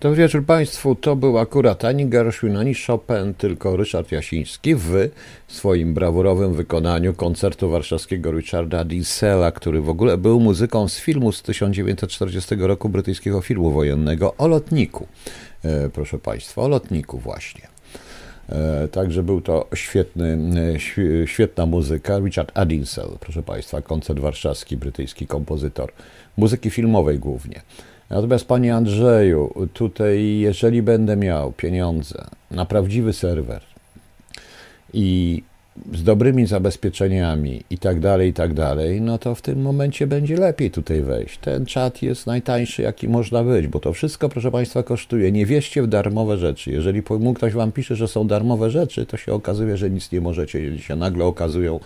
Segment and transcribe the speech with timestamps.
[0.00, 0.94] Dobry wieczór Państwu.
[0.94, 5.10] To był akurat ani Gershwin, ani Chopin, tylko Ryszard Jasiński w
[5.48, 11.42] swoim brawurowym wykonaniu koncertu warszawskiego Richarda Diesela, który w ogóle był muzyką z filmu z
[11.42, 15.06] 1940 roku, brytyjskiego filmu wojennego o lotniku.
[15.64, 17.68] E, proszę Państwa, o lotniku właśnie.
[18.48, 20.38] E, także był to świetny,
[21.24, 22.18] e, świetna muzyka.
[22.18, 25.92] Richard Adinsel, proszę Państwa, koncert warszawski, brytyjski kompozytor
[26.36, 27.62] muzyki filmowej głównie.
[28.10, 33.62] Natomiast Panie Andrzeju, tutaj jeżeli będę miał pieniądze na prawdziwy serwer
[34.92, 35.42] i
[35.94, 40.36] z dobrymi zabezpieczeniami i tak dalej, i tak dalej, no to w tym momencie będzie
[40.36, 41.38] lepiej tutaj wejść.
[41.38, 45.32] Ten czat jest najtańszy, jaki można być, bo to wszystko, proszę Państwa, kosztuje.
[45.32, 46.70] Nie wierzcie w darmowe rzeczy.
[46.70, 47.02] Jeżeli
[47.36, 50.96] ktoś Wam pisze, że są darmowe rzeczy, to się okazuje, że nic nie możecie, się
[50.96, 51.80] nagle okazują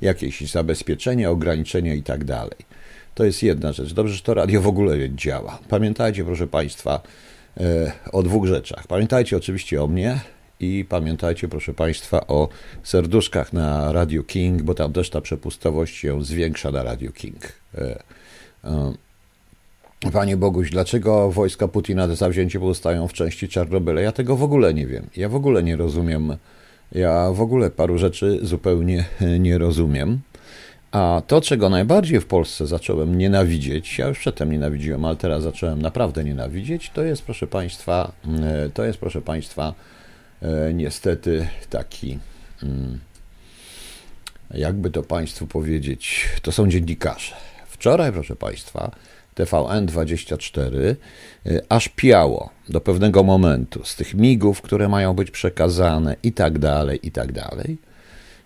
[0.00, 2.77] jakieś zabezpieczenia, ograniczenia i tak dalej.
[3.18, 3.92] To jest jedna rzecz.
[3.92, 5.58] Dobrze, że to radio w ogóle działa.
[5.68, 7.00] Pamiętajcie, proszę Państwa,
[7.56, 8.86] e, o dwóch rzeczach.
[8.86, 10.20] Pamiętajcie oczywiście o mnie
[10.60, 12.48] i pamiętajcie, proszę Państwa, o
[12.82, 17.52] serduszkach na Radio King, bo tam też ta przepustowość się zwiększa na Radio King.
[17.74, 18.02] E,
[18.64, 18.92] e,
[20.12, 24.00] Panie Boguś, dlaczego wojska Putina za wzięcie pozostają w części Czarnobyla?
[24.00, 25.06] Ja tego w ogóle nie wiem.
[25.16, 26.36] Ja w ogóle nie rozumiem.
[26.92, 29.04] Ja w ogóle paru rzeczy zupełnie
[29.46, 30.20] nie rozumiem.
[30.92, 35.82] A to, czego najbardziej w Polsce zacząłem nienawidzieć, ja już przedtem nienawidziłem, ale teraz zacząłem
[35.82, 39.74] naprawdę nienawidzieć, to jest, proszę Państwa, e, to jest, proszę Państwa,
[40.42, 42.18] e, niestety taki,
[42.62, 42.98] mm,
[44.54, 47.34] jakby to Państwu powiedzieć, to są dziennikarze.
[47.66, 48.90] Wczoraj, proszę Państwa,
[49.34, 50.96] TVN24
[51.46, 56.58] e, aż piało do pewnego momentu z tych migów, które mają być przekazane i tak
[56.58, 57.87] dalej, i tak dalej.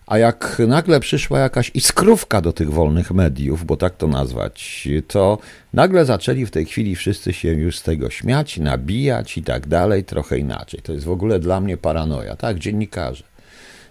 [0.07, 5.39] A jak nagle przyszła jakaś iskrówka do tych wolnych mediów, bo tak to nazwać, to
[5.73, 10.05] nagle zaczęli w tej chwili wszyscy się już z tego śmiać, nabijać i tak dalej,
[10.05, 10.81] trochę inaczej.
[10.83, 12.37] To jest w ogóle dla mnie paranoja.
[12.37, 13.25] Tak, dziennikarze.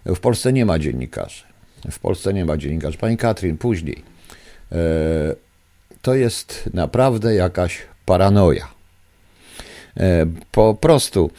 [0.06, 1.44] W Polsce nie ma dziennikarzy.
[1.92, 2.98] W Polsce nie ma dziennikarzy.
[2.98, 4.04] Pani Katrin, później.
[4.72, 4.76] E,
[6.02, 8.68] to jest naprawdę jakaś paranoja.
[9.98, 11.32] E, po prostu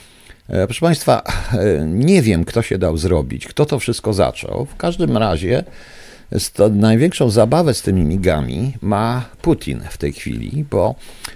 [0.47, 1.23] proszę Państwa,
[1.53, 4.67] e, nie wiem, kto się dał zrobić, kto to wszystko zaczął.
[4.67, 5.65] W każdym razie
[6.71, 10.95] największą zabawę z tymi migami ma Putin w tej chwili, bo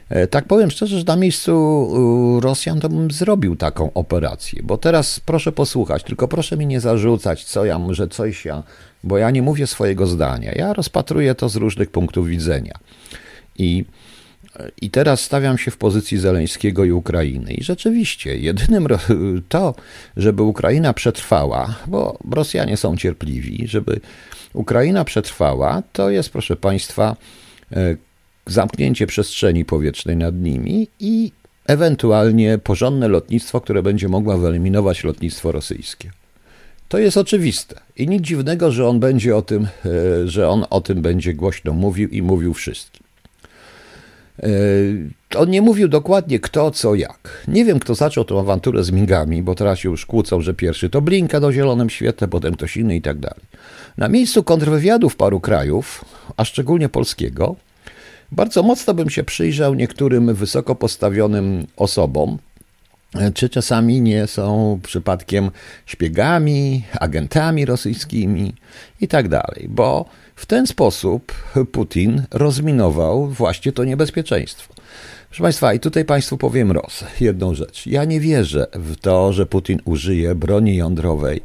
[0.08, 4.62] e, tak powiem szczerze, że na miejscu Rosjan to bym zrobił taką operację.
[4.62, 8.62] Bo teraz proszę posłuchać, tylko proszę mi nie zarzucać, co ja, że coś ja,
[9.04, 10.52] bo ja nie mówię swojego zdania.
[10.52, 12.78] Ja rozpatruję to z różnych punktów widzenia.
[13.58, 13.84] I
[14.82, 17.54] i teraz stawiam się w pozycji Zeleńskiego i Ukrainy.
[17.54, 18.88] I rzeczywiście, jedynym
[19.48, 19.74] to,
[20.16, 24.00] żeby Ukraina przetrwała, bo Rosjanie są cierpliwi, żeby
[24.52, 27.16] Ukraina przetrwała, to jest, proszę Państwa,
[27.72, 27.96] e,
[28.46, 31.32] zamknięcie przestrzeni powietrznej nad nimi i
[31.66, 36.10] ewentualnie porządne lotnictwo, które będzie mogło wyeliminować lotnictwo rosyjskie.
[36.88, 40.80] To jest oczywiste i nic dziwnego, że on będzie o tym, e, że on o
[40.80, 43.05] tym będzie głośno mówił i mówił wszystkim.
[44.42, 44.48] E,
[45.38, 47.44] on nie mówił dokładnie kto, co, jak.
[47.48, 50.90] Nie wiem, kto zaczął tę awanturę z migami, bo teraz się już kłócą, że pierwszy
[50.90, 53.40] to Blinka do zielonym świetle, potem ktoś inny i tak dalej.
[53.96, 56.04] Na miejscu kontrwywiadów paru krajów,
[56.36, 57.56] a szczególnie polskiego,
[58.32, 62.38] bardzo mocno bym się przyjrzał niektórym wysoko postawionym osobom,
[63.14, 65.50] e, czy czasami nie są przypadkiem
[65.86, 68.54] szpiegami, agentami rosyjskimi
[69.00, 70.04] i tak dalej, bo
[70.36, 71.32] w ten sposób
[71.72, 74.74] Putin rozminował właśnie to niebezpieczeństwo.
[75.28, 77.86] Proszę Państwa, i tutaj Państwu powiem roz, jedną rzecz.
[77.86, 81.40] Ja nie wierzę w to, że Putin użyje broni jądrowej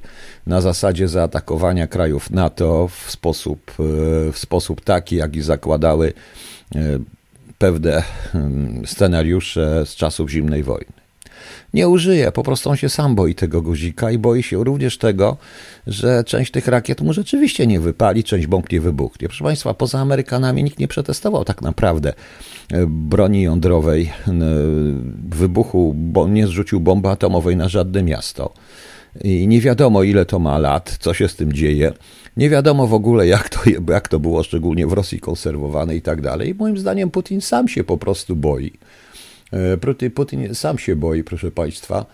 [0.47, 3.72] na zasadzie zaatakowania krajów NATO w sposób,
[4.31, 6.13] w sposób taki, jaki zakładały
[6.75, 6.79] e,
[7.58, 11.00] pewne hmm, scenariusze z czasów zimnej wojny
[11.74, 12.31] nie użyje.
[12.31, 15.38] Po prostu on się sam boi tego guzika i boi się również tego,
[15.88, 19.28] że część tych rakiet mu rzeczywiście nie wypali, część bomb nie wybuchnie.
[19.28, 22.13] Proszę Państwa, poza Amerykanami nikt nie przetestował tak naprawdę
[22.72, 24.31] e, broni jądrowej, e,
[25.29, 28.53] wybuchu, bo nie zrzucił bomby atomowej na żadne miasto.
[29.23, 31.93] I nie wiadomo, ile to ma lat, co się z tym dzieje.
[32.38, 33.59] Nie wiadomo w ogóle, jak to,
[33.90, 36.55] jak to było, szczególnie w Rosji konserwowane i tak dalej.
[36.55, 38.73] Moim zdaniem Putin sam się po prostu boi.
[39.52, 42.06] E, Putin sam się boi, proszę Państwa,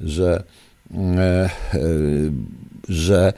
[0.00, 0.42] że,
[0.94, 1.50] e, e,
[2.88, 3.32] że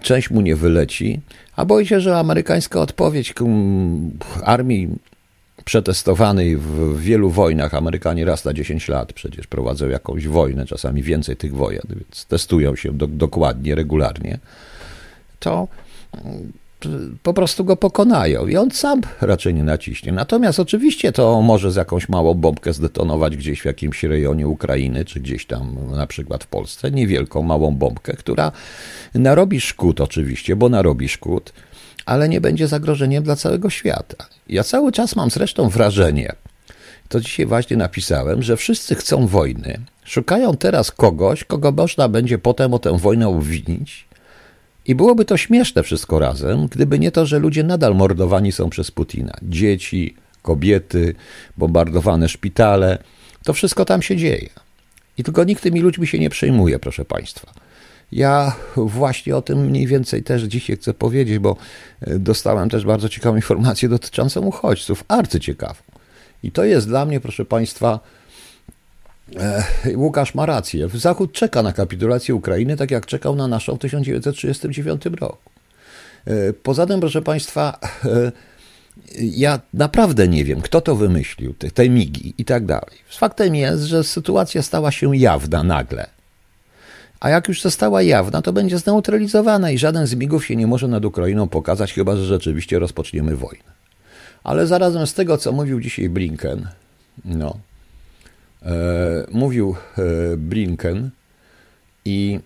[0.00, 1.20] część mu nie wyleci,
[1.56, 3.34] a boi się, że amerykańska odpowiedź
[4.42, 4.88] armii
[5.64, 11.36] przetestowanej w wielu wojnach, Amerykanie raz na 10 lat przecież prowadzą jakąś wojnę, czasami więcej
[11.36, 14.38] tych wojen, więc testują się do, dokładnie, regularnie,
[15.38, 15.68] to
[17.22, 20.12] po prostu go pokonają i on sam raczej nie naciśnie.
[20.12, 25.20] Natomiast oczywiście to może z jakąś małą bombkę zdetonować gdzieś w jakimś rejonie Ukrainy, czy
[25.20, 28.52] gdzieś tam na przykład w Polsce, niewielką, małą bombkę, która
[29.14, 31.52] narobi szkód oczywiście, bo narobi szkód,
[32.06, 34.26] ale nie będzie zagrożeniem dla całego świata.
[34.48, 36.32] Ja cały czas mam zresztą wrażenie,
[37.08, 42.74] to dzisiaj właśnie napisałem, że wszyscy chcą wojny, szukają teraz kogoś, kogo można będzie potem
[42.74, 44.05] o tę wojnę obwinić,
[44.86, 48.90] i byłoby to śmieszne wszystko razem, gdyby nie to, że ludzie nadal mordowani są przez
[48.90, 49.32] Putina.
[49.42, 51.14] Dzieci, kobiety,
[51.56, 52.98] bombardowane szpitale.
[53.44, 54.48] To wszystko tam się dzieje.
[55.18, 57.52] I tylko nikt tymi ludźmi się nie przejmuje, proszę Państwa.
[58.12, 61.56] Ja właśnie o tym mniej więcej też dzisiaj chcę powiedzieć, bo
[62.00, 65.80] e, dostałem też bardzo ciekawą informację dotyczącą uchodźców, arcyciekawą.
[66.42, 68.00] I to jest dla mnie, proszę Państwa,
[69.94, 70.88] Łukasz ma rację.
[70.94, 75.50] Zachód czeka na kapitulację Ukrainy, tak jak czekał na naszą w 1939 roku.
[76.26, 78.32] E, poza tym, proszę Państwa, e,
[79.20, 82.96] ja naprawdę nie wiem, kto to wymyślił, te, te migi i tak dalej.
[83.08, 86.06] Faktem jest, że sytuacja stała się jawna nagle.
[87.20, 90.88] A jak już została jawna, to będzie zneutralizowana i żaden z migów się nie może
[90.88, 93.76] nad Ukrainą pokazać, chyba że rzeczywiście rozpoczniemy wojnę.
[94.44, 96.68] Ale zarazem z tego, co mówił dzisiaj Blinken,
[97.24, 97.65] no, E,
[99.30, 100.02] mówił e,
[100.36, 101.10] Blinken
[102.04, 102.40] i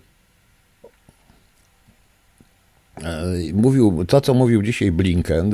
[3.03, 3.23] e,
[3.53, 5.51] mówił to, co mówił dzisiaj Blinken,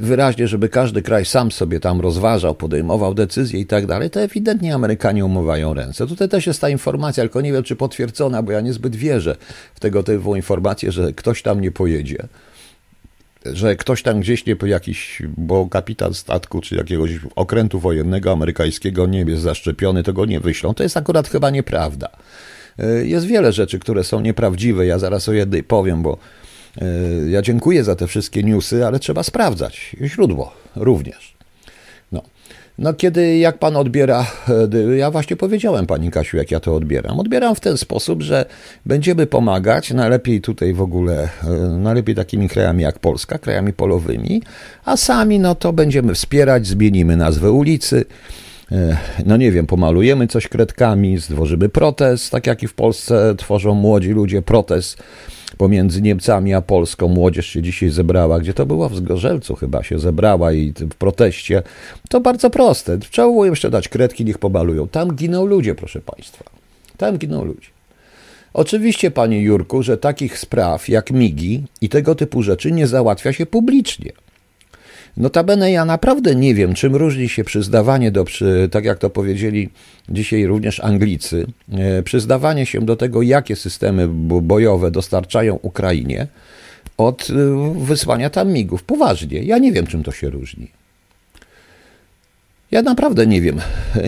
[0.00, 4.74] wyraźnie, żeby każdy kraj sam sobie tam rozważał, podejmował decyzje i tak dalej, to ewidentnie
[4.74, 6.06] Amerykanie umywają ręce.
[6.06, 9.36] Tutaj też jest ta informacja, tylko nie wiem, czy potwierdzona, bo ja niezbyt wierzę
[9.74, 12.28] w tego typu informacje, że ktoś tam nie pojedzie
[13.52, 19.20] że ktoś tam gdzieś nie jakiś, bo kapitan statku czy jakiegoś okrętu wojennego amerykańskiego nie
[19.20, 20.74] jest zaszczepiony, to go nie wyślą.
[20.74, 22.08] To jest akurat chyba nieprawda.
[22.78, 24.86] E, jest wiele rzeczy, które są nieprawdziwe.
[24.86, 26.18] Ja zaraz o jednej powiem, bo
[26.78, 26.84] e,
[27.28, 31.35] ja dziękuję za te wszystkie newsy, ale trzeba sprawdzać źródło również.
[32.78, 34.26] No kiedy, jak pan odbiera,
[34.92, 37.20] e, ja właśnie powiedziałem pani Kasiu, jak ja to odbieram.
[37.20, 38.44] Odbieram w ten sposób, że
[38.86, 44.42] będziemy pomagać, najlepiej tutaj w ogóle, e, najlepiej takimi krajami jak Polska, krajami polowymi,
[44.84, 48.04] a sami no to będziemy wspierać, zmienimy nazwę ulicy,
[48.72, 48.96] e,
[49.26, 54.10] no nie wiem, pomalujemy coś kredkami, stworzymy protest, tak jak i w Polsce tworzą młodzi
[54.10, 55.02] ludzie protest
[55.56, 57.08] pomiędzy Niemcami a Polską.
[57.08, 61.62] Młodzież się dzisiaj zebrała, gdzie to było w Zgorzelcu chyba się zebrała i w proteście.
[62.08, 62.98] To bardzo proste.
[62.98, 64.88] Trzeba jeszcze dać kredki, niech pobalują.
[64.88, 66.44] Tam giną ludzie, proszę Państwa.
[66.96, 67.68] Tam giną ludzie.
[68.54, 73.46] Oczywiście, panie Jurku, że takich spraw jak migi i tego typu rzeczy nie załatwia się
[73.46, 74.12] publicznie.
[75.16, 78.24] Notabene ja naprawdę nie wiem, czym różni się przyznawanie do,
[78.70, 79.68] tak jak to powiedzieli
[80.08, 84.08] dzisiaj również Anglicy, e, przyznawanie się do tego, jakie systemy
[84.42, 86.26] bojowe dostarczają Ukrainie
[86.96, 87.34] od e,
[87.84, 88.82] wysłania tam migów.
[88.82, 90.70] Poważnie, ja nie wiem, czym to się różni.
[92.70, 93.60] Ja naprawdę nie wiem,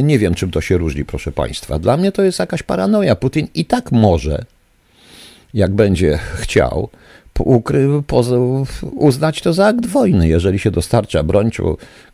[0.02, 1.78] nie wiem, czym to się różni, proszę Państwa.
[1.78, 3.16] Dla mnie to jest jakaś paranoja.
[3.16, 4.44] Putin i tak może,
[5.54, 6.88] jak będzie chciał,
[8.96, 11.50] uznać to za akt wojny, jeżeli się dostarcza broń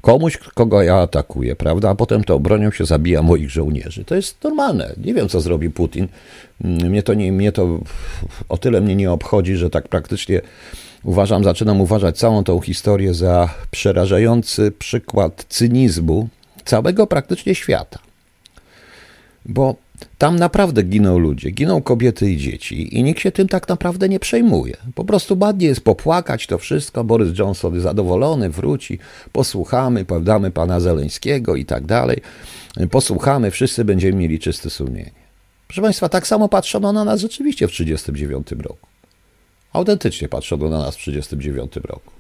[0.00, 1.90] komuś, kogo ja atakuję, prawda?
[1.90, 4.04] A potem tą bronią się zabija moich żołnierzy.
[4.04, 4.94] To jest normalne.
[5.04, 6.08] Nie wiem, co zrobi Putin.
[6.60, 7.78] Mnie to, nie, mnie to
[8.48, 10.40] o tyle mnie nie obchodzi, że tak praktycznie
[11.04, 16.28] uważam, zaczynam uważać całą tą historię za przerażający przykład cynizmu
[16.64, 17.98] całego praktycznie świata.
[19.46, 19.74] Bo
[20.18, 24.20] tam naprawdę giną ludzie, giną kobiety i dzieci i nikt się tym tak naprawdę nie
[24.20, 24.76] przejmuje.
[24.94, 28.98] Po prostu ładnie jest popłakać to wszystko, Borys Johnson zadowolony, wróci,
[29.32, 32.20] posłuchamy, poddamy pana Zeleńskiego i tak dalej.
[32.90, 35.10] Posłuchamy, wszyscy będziemy mieli czyste sumienie.
[35.66, 38.88] Proszę Państwa, tak samo patrzono na nas rzeczywiście w 1939 roku.
[39.72, 42.10] Autentycznie patrzono na nas w 1939 roku.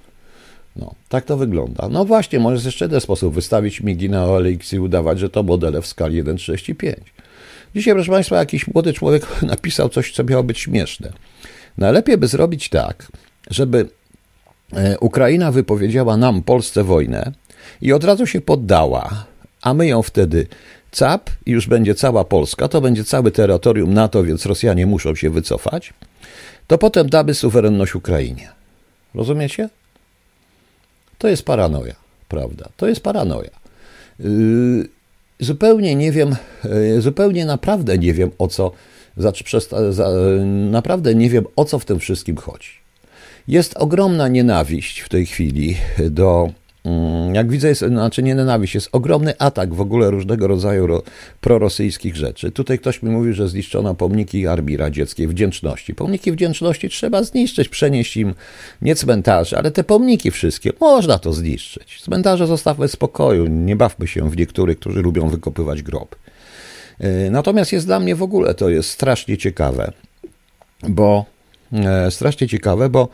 [0.76, 1.88] No, tak to wygląda.
[1.88, 5.82] No właśnie, możesz jeszcze jeden sposób wystawić migi na OLX i udawać, że to modele
[5.82, 6.94] w skali 1,35.
[7.74, 11.12] Dzisiaj, proszę Państwa, jakiś młody człowiek napisał coś, co miało być śmieszne.
[11.78, 13.08] Najlepiej by zrobić tak,
[13.50, 13.88] żeby
[14.72, 17.32] e, Ukraina wypowiedziała nam, Polsce, wojnę
[17.82, 19.26] i od razu się poddała,
[19.62, 20.46] a my ją wtedy
[20.90, 25.30] cap i już będzie cała Polska, to będzie całe terytorium NATO, więc Rosjanie muszą się
[25.30, 25.94] wycofać,
[26.66, 28.52] to potem damy suwerenność Ukrainie.
[29.14, 29.68] Rozumiecie?
[31.18, 31.94] To jest paranoja,
[32.28, 32.68] prawda?
[32.76, 33.50] To jest paranoja.
[34.20, 34.88] Yy,
[35.44, 38.72] zupełnie nie wiem, e, zupełnie naprawdę nie wiem o co,
[40.70, 42.68] naprawdę nie wiem o co w tym wszystkim chodzi.
[43.48, 45.76] Jest ogromna nienawiść w tej chwili
[46.10, 46.50] do
[46.84, 51.02] Mm, jak widzę, jest, znaczy nie nienawiść, jest ogromny atak w ogóle różnego rodzaju ro,
[51.40, 52.50] prorosyjskich rzeczy.
[52.50, 55.94] Tutaj ktoś mi mówił, że zniszczono pomniki Armii Radzieckiej wdzięczności.
[55.94, 58.34] Pomniki wdzięczności trzeba zniszczyć, przenieść im
[58.82, 60.72] nie cmentarze, ale te pomniki wszystkie.
[60.80, 62.02] Można to zniszczyć.
[62.02, 66.16] Cmentarze zostawmy w spokoju, nie bawmy się w niektórych, którzy lubią wykopywać groby.
[66.98, 69.92] E, natomiast jest dla mnie w ogóle to jest strasznie ciekawe,
[70.88, 71.24] bo
[71.72, 73.08] e, strasznie ciekawe, bo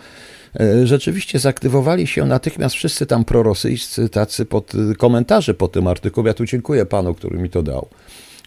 [0.84, 6.28] rzeczywiście zaktywowali się natychmiast wszyscy tam prorosyjscy tacy pod, komentarze po tym artykułie.
[6.28, 7.88] Ja tu dziękuję panu, który mi to dał.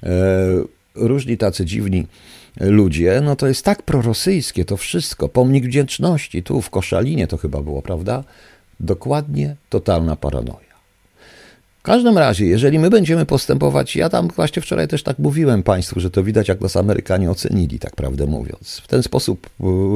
[0.04, 0.10] E,
[0.96, 2.08] różni tacy dziwni
[2.60, 5.30] ludzie, no to jest tak prorosyjskie to wszystko.
[5.30, 8.24] Pomnik wdzięczności, tu w Koszalinie to chyba było, prawda?
[8.80, 10.73] Dokładnie totalna paranoja.
[11.84, 16.00] W każdym razie, jeżeli my będziemy postępować, ja tam właśnie wczoraj też tak mówiłem Państwu,
[16.00, 18.82] że to widać, jak nas Amerykanie ocenili, tak prawdę mówiąc.
[18.84, 19.50] W ten sposób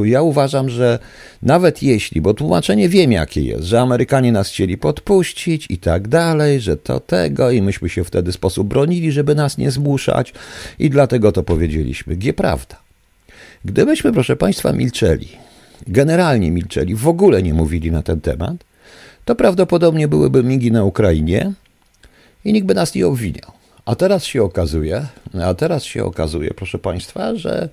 [0.03, 1.00] y, ja uważam, że
[1.41, 6.62] nawet jeśli, bo tłumaczenie wiem, jakie jest, że Amerykanie nas chcieli podpuścić i tak dalej,
[6.62, 10.34] że to tego i myśmy się wtedy w sposób bronili, żeby nas nie zmuszać
[10.79, 12.15] i dlatego to powiedzieliśmy.
[12.15, 12.75] Gdzie prawda?
[13.65, 15.27] Gdybyśmy, proszę Państwa, milczeli,
[15.88, 18.58] generalnie milczeli, w ogóle nie mówili na ten temat,
[19.25, 21.53] to prawdopodobnie byłyby migi na Ukrainie,
[22.48, 23.51] i nikt by nas nie obwiniał.
[23.86, 25.06] A teraz się okazuje,
[25.44, 27.70] a teraz się okazuje, proszę Państwa, że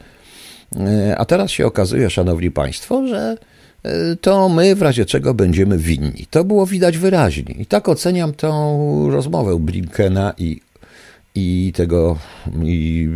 [0.76, 3.37] e, a teraz się okazuje, Szanowni Państwo, że
[3.83, 6.26] e, to my w razie czego będziemy winni.
[6.31, 7.54] To było widać wyraźnie.
[7.54, 10.61] I tak oceniam tą rozmowę Blinkena i,
[11.35, 12.19] i tego,
[12.64, 13.09] i,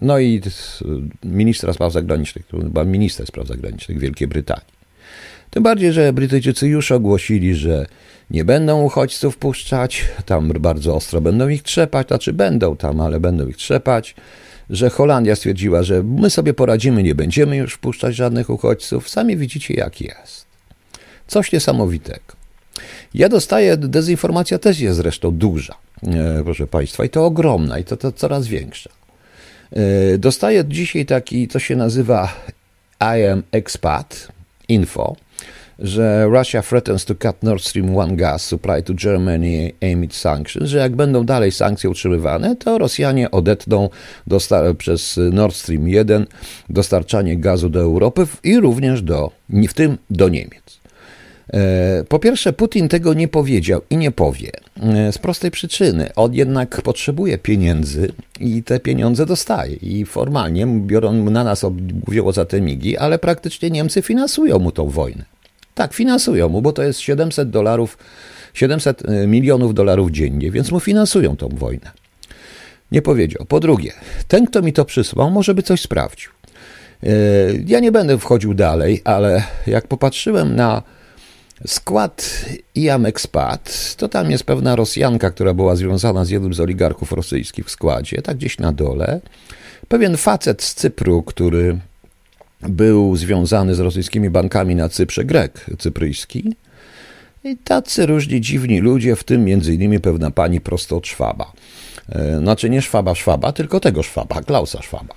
[0.00, 0.40] no i
[1.24, 4.75] ministra spraw zagranicznych, chyba minister spraw zagranicznych Wielkiej Brytanii.
[5.56, 7.86] Tym bardziej, że Brytyjczycy już ogłosili, że
[8.30, 13.48] nie będą uchodźców puszczać, tam bardzo ostro będą ich trzepać, znaczy będą tam, ale będą
[13.48, 14.14] ich trzepać,
[14.70, 19.08] że Holandia stwierdziła, że my sobie poradzimy, nie będziemy już wpuszczać żadnych uchodźców.
[19.08, 20.46] Sami widzicie, jak jest.
[21.26, 22.36] Coś niesamowitego.
[23.14, 27.96] Ja dostaję, dezinformacja też jest zresztą duża, e, proszę Państwa, i to ogromna, i to,
[27.96, 28.90] to coraz większa.
[29.72, 32.32] E, dostaję dzisiaj taki, co się nazywa
[33.00, 34.28] I am expat
[34.68, 35.16] info,
[35.78, 40.78] że Russia threatens to cut Nord Stream 1 gas supply to Germany amid sanctions, że
[40.78, 43.88] jak będą dalej sankcje utrzymywane, to Rosjanie odetną
[44.78, 46.26] przez Nord Stream 1
[46.70, 50.80] dostarczanie gazu do Europy i również do, w tym do Niemiec.
[51.52, 54.50] E, po pierwsze, Putin tego nie powiedział i nie powie
[54.82, 56.10] e, z prostej przyczyny.
[56.16, 59.76] On jednak potrzebuje pieniędzy i te pieniądze dostaje.
[59.76, 61.66] I formalnie biorą na nas,
[62.06, 65.35] mówią za te migi, ale praktycznie Niemcy finansują mu tą wojnę.
[65.76, 67.98] Tak, finansują mu, bo to jest 700 dolarów,
[68.54, 71.90] 700 y, milionów dolarów dziennie, więc mu finansują tą wojnę.
[72.92, 73.44] Nie powiedział.
[73.44, 73.92] Po drugie,
[74.28, 76.30] ten, kto mi to przysłał, może by coś sprawdził.
[77.04, 80.82] Y, ja nie będę wchodził dalej, ale jak popatrzyłem na
[81.66, 87.12] skład IAM Expat, to tam jest pewna Rosjanka, która była związana z jednym z oligarchów
[87.12, 89.20] rosyjskich w składzie, tak gdzieś na dole.
[89.88, 91.78] Pewien facet z Cypru, który
[92.68, 96.54] był związany z rosyjskimi bankami na Cyprze, Grek cypryjski.
[97.44, 101.52] I tacy różni dziwni ludzie, w tym między innymi pewna pani prosto od Szwaba.
[102.08, 105.14] E, znaczy nie Szwaba Szwaba, tylko tego Szwaba, Klausa Szwaba.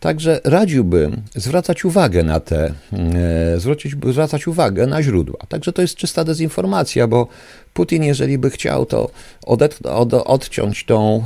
[0.00, 5.38] Także radziłbym zwracać uwagę na te, e, zwrócić, zwracać uwagę na źródła.
[5.48, 7.26] Także to jest czysta dezinformacja, bo
[7.74, 9.10] Putin, jeżeli by chciał, to
[9.46, 11.24] od, odciąć tą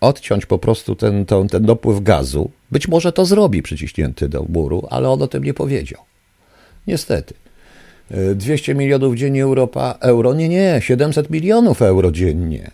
[0.00, 2.50] odciąć po prostu ten, ten, ten dopływ gazu.
[2.70, 6.00] Być może to zrobi przyciśnięty do muru, ale on o tym nie powiedział.
[6.86, 7.34] Niestety.
[8.34, 10.34] 200 e, milionów dziennie Europa, euro?
[10.34, 12.70] Nie, nie, 700 milionów euro dziennie.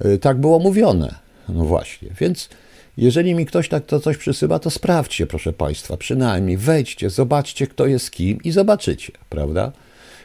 [0.00, 1.14] E, tak było mówione.
[1.48, 2.48] No właśnie, więc
[2.96, 7.86] jeżeli mi ktoś tak to coś przysyła, to sprawdźcie, proszę Państwa, przynajmniej wejdźcie, zobaczcie, kto
[7.86, 9.72] jest kim i zobaczycie, prawda?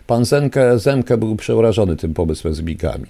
[0.08, 0.26] Pan
[0.76, 3.08] Zemke był przerażony tym pomysłem z bigami.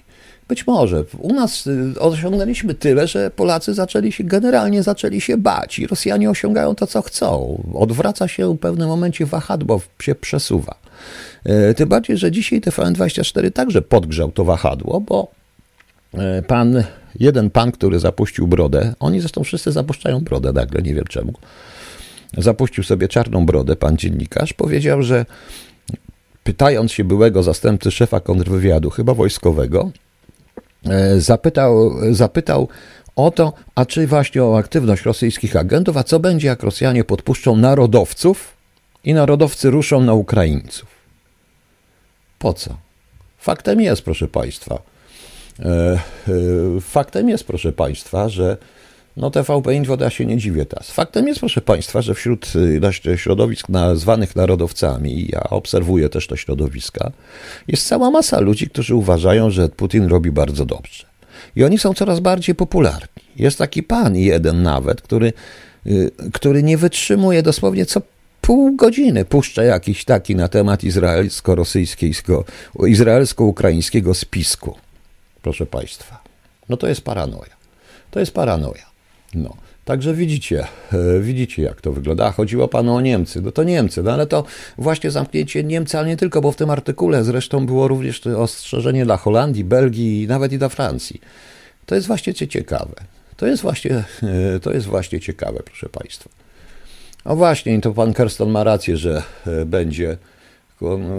[0.47, 1.03] Być może.
[1.19, 6.29] U nas y, osiągnęliśmy tyle, że Polacy zaczęli się, generalnie zaczęli się bać i Rosjanie
[6.29, 7.63] osiągają to, co chcą.
[7.73, 10.75] Odwraca się w pewnym momencie wahadło, się przesuwa.
[11.45, 15.31] E, tym bardziej, że dzisiaj TVN24 także podgrzał to wahadło, bo
[16.13, 16.83] e, pan,
[17.19, 21.33] jeden pan, który zapuścił brodę, oni zresztą wszyscy zapuszczają brodę nagle, nie wiem czemu,
[22.37, 25.25] zapuścił sobie czarną brodę, pan dziennikarz, powiedział, że
[26.43, 29.91] pytając się byłego zastępcy szefa kontrwywiadu, chyba wojskowego,
[31.17, 32.67] zapytał, zapytał
[33.15, 37.55] o to, a czy właśnie o aktywność rosyjskich agentów, a co będzie, jak Rosjanie podpuszczą
[37.55, 38.53] narodowców
[39.03, 40.89] i narodowcy ruszą na Ukraińców.
[42.39, 42.77] Po co?
[43.37, 44.81] Faktem jest, proszę Państwa,
[45.59, 45.99] e, e,
[46.81, 48.57] faktem jest, proszę Państwa, że
[49.17, 50.91] No TVP Info, to ja się nie dziwię teraz.
[50.91, 52.53] Faktem jest, proszę Państwa, że wśród
[53.05, 57.11] y, środowisk nazwanych narodowcami, ja obserwuję też te środowiska,
[57.67, 61.05] jest cała masa ludzi, którzy uważają, że Putin robi bardzo dobrze.
[61.55, 63.23] I oni są coraz bardziej popularni.
[63.35, 65.33] Jest taki pan jeden nawet, który,
[65.87, 68.01] y, który nie wytrzymuje dosłownie co
[68.41, 72.43] pół godziny puszcza jakiś taki na temat izraelsko-rosyjskiego,
[72.87, 74.75] izraelsko-ukraińskiego spisku.
[75.41, 76.23] Proszę Państwa.
[76.69, 77.57] No to jest paranoja.
[78.11, 78.96] To jest paranoja.
[79.33, 79.57] No.
[79.85, 82.31] Także widzicie, e, widzicie jak to wygląda.
[82.31, 83.41] chodziło panu o Niemcy.
[83.41, 84.43] No to Niemcy, no ale to
[84.77, 89.17] właśnie zamknięcie Niemcy, ale nie tylko, bo w tym artykule zresztą było również ostrzeżenie dla
[89.17, 91.21] Holandii, Belgii, nawet i dla Francji.
[91.85, 92.95] To jest właśnie ciekawe.
[93.37, 96.29] To jest właśnie, e, to jest właśnie ciekawe, proszę Państwa.
[97.25, 100.17] No właśnie, i to pan Kerston ma rację, że e, będzie,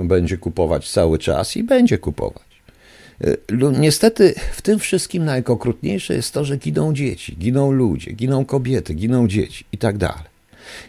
[0.04, 2.48] będzie kupować cały czas i będzie kupować.
[3.25, 3.37] E,
[3.78, 9.28] niestety w tym wszystkim najokrutniejsze jest to, że giną dzieci, giną ludzie, giną kobiety, giną
[9.28, 10.38] dzieci i tak dalej.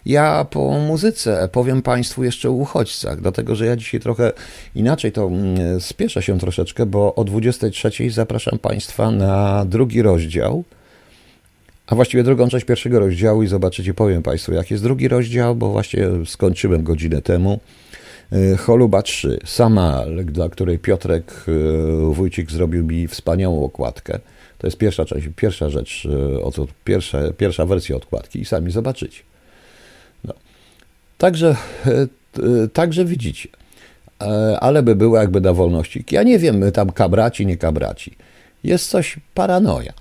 [0.05, 4.31] Ja po muzyce powiem Państwu jeszcze o uchodźcach, dlatego że ja dzisiaj trochę
[4.75, 10.63] inaczej to mm, spieszę się troszeczkę, bo o 23 zapraszam Państwa na drugi rozdział,
[11.87, 15.69] a właściwie drugą część pierwszego rozdziału i zobaczycie, powiem Państwu, jak jest drugi rozdział, bo
[15.69, 17.59] właśnie skończyłem godzinę temu.
[18.31, 24.19] E, Choluba 3, sama, dla której Piotrek e, Wójcik zrobił mi wspaniałą okładkę.
[24.57, 26.07] To jest pierwsza część, pierwsza rzecz,
[26.59, 29.21] e, pierwsza, pierwsza wersja okładki i sami zobaczycie.
[30.23, 30.33] No.
[31.17, 31.55] Także,
[32.73, 33.49] także widzicie.
[34.59, 36.03] Ale by było jakby na wolności.
[36.11, 38.15] Ja nie wiem, tam kabraci, nie kabraci.
[38.63, 39.93] Jest coś paranoja.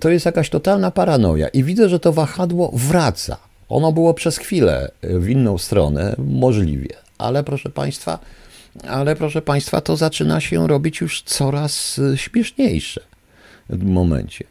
[0.00, 3.36] To jest jakaś totalna paranoja i widzę, że to wahadło wraca.
[3.68, 8.18] Ono było przez chwilę w inną stronę, możliwie, ale proszę Państwa,
[8.88, 13.00] ale proszę Państwa, to zaczyna się robić już coraz y, śmieszniejsze
[13.70, 14.44] w momencie.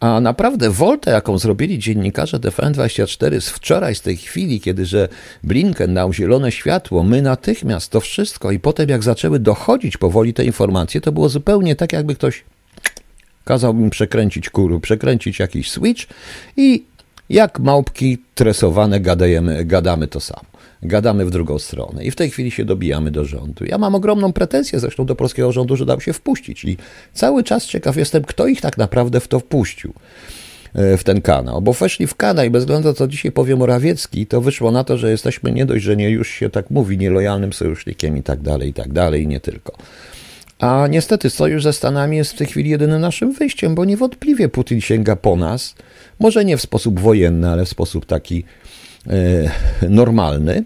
[0.00, 5.08] A naprawdę woltę, jaką zrobili dziennikarze TVN24 z wczoraj, z tej chwili, kiedy że
[5.44, 10.44] Blinken dał zielone światło, my natychmiast to wszystko i potem jak zaczęły dochodzić powoli te
[10.44, 12.44] informacje, to było zupełnie tak, jakby ktoś
[13.44, 16.06] kazał mi przekręcić kuru, przekręcić jakiś switch
[16.56, 16.84] i
[17.28, 20.53] jak małpki tresowane gadajemy, gadamy to samo
[20.84, 22.04] gadamy w drugą stronę.
[22.04, 23.64] I w tej chwili się dobijamy do rządu.
[23.64, 26.64] Ja mam ogromną pretensję zresztą do polskiego rządu, że dał się wpuścić.
[26.64, 26.76] I
[27.12, 29.92] cały czas ciekaw jestem, kto ich tak naprawdę w to wpuścił
[30.74, 33.56] e, w ten kanał, bo weszli w kanał i bez względu na co dzisiaj powie
[33.56, 36.98] Morawiecki, to wyszło na to, że jesteśmy nie dość, że nie już się tak mówi,
[36.98, 39.76] nielojalnym sojusznikiem i tak dalej, i tak dalej, i nie tylko.
[40.58, 44.80] A niestety sojusz ze Stanami jest w tej chwili jedynym naszym wyjściem, bo niewątpliwie Putin
[44.80, 45.74] sięga po nas,
[46.20, 48.44] może nie w sposób wojenny, ale w sposób taki
[49.06, 50.64] e, normalny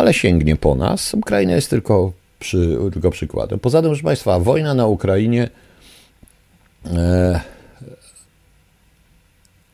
[0.00, 1.14] ale sięgnie po nas.
[1.14, 3.58] Ukraina jest tylko, przy, tylko przykładem.
[3.58, 5.48] Poza tym, proszę Państwa, wojna na Ukrainie.
[6.86, 7.40] E,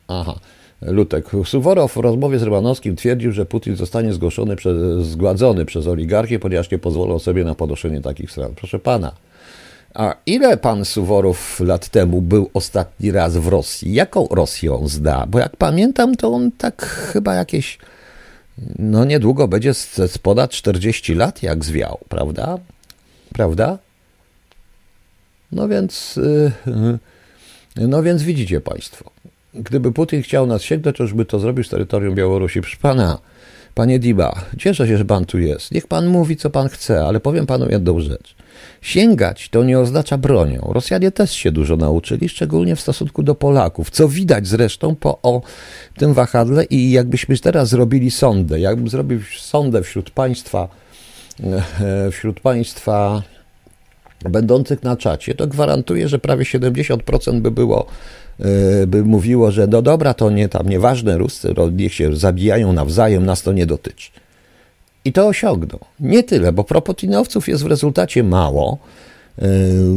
[0.07, 0.35] aha.
[0.81, 1.25] Lutek.
[1.45, 6.71] Suworow w rozmowie z Rymanowskim twierdził, że Putin zostanie zgłoszony przez, zgładzony przez oligarchię, ponieważ
[6.71, 8.51] nie pozwolą sobie na podnoszenie takich strat.
[8.51, 9.11] Proszę pana,
[9.93, 13.93] a ile pan Suworow lat temu był ostatni raz w Rosji?
[13.93, 15.25] Jaką Rosję on zda?
[15.27, 17.77] Bo jak pamiętam, to on tak chyba jakieś
[18.79, 22.57] no niedługo będzie z ponad 40 lat jak zwiał, prawda?
[23.33, 23.77] Prawda?
[25.51, 26.51] No więc, y,
[27.75, 29.11] no więc widzicie Państwo,
[29.53, 32.61] gdyby Putin chciał nas sięgnąć, to już by to zrobił z terytorium Białorusi.
[32.61, 33.19] Proszę Pana,
[33.77, 35.71] Panie Diba, cieszę się, że Pan tu jest.
[35.71, 38.35] Niech Pan mówi, co Pan chce, ale powiem Panu jedną rzecz.
[38.81, 40.61] Sięgać to nie oznacza bronią.
[40.73, 45.41] Rosjanie też się dużo nauczyli, szczególnie w stosunku do Polaków, co widać zresztą po o
[45.97, 50.67] tym wahadle i jakbyśmy teraz zrobili sondę, jakbym zrobił sondę wśród państwa,
[51.79, 53.23] e, wśród państwa
[54.29, 57.87] będących na czacie, to gwarantuję, że prawie 70% by było,
[58.87, 63.41] by mówiło, że no dobra, to nie tam nieważne, Ruscy niech się zabijają nawzajem, nas
[63.41, 64.11] to nie dotyczy.
[65.05, 65.79] I to osiągną.
[65.99, 68.77] Nie tyle, bo proputinowców jest w rezultacie mało.
[69.41, 69.47] E,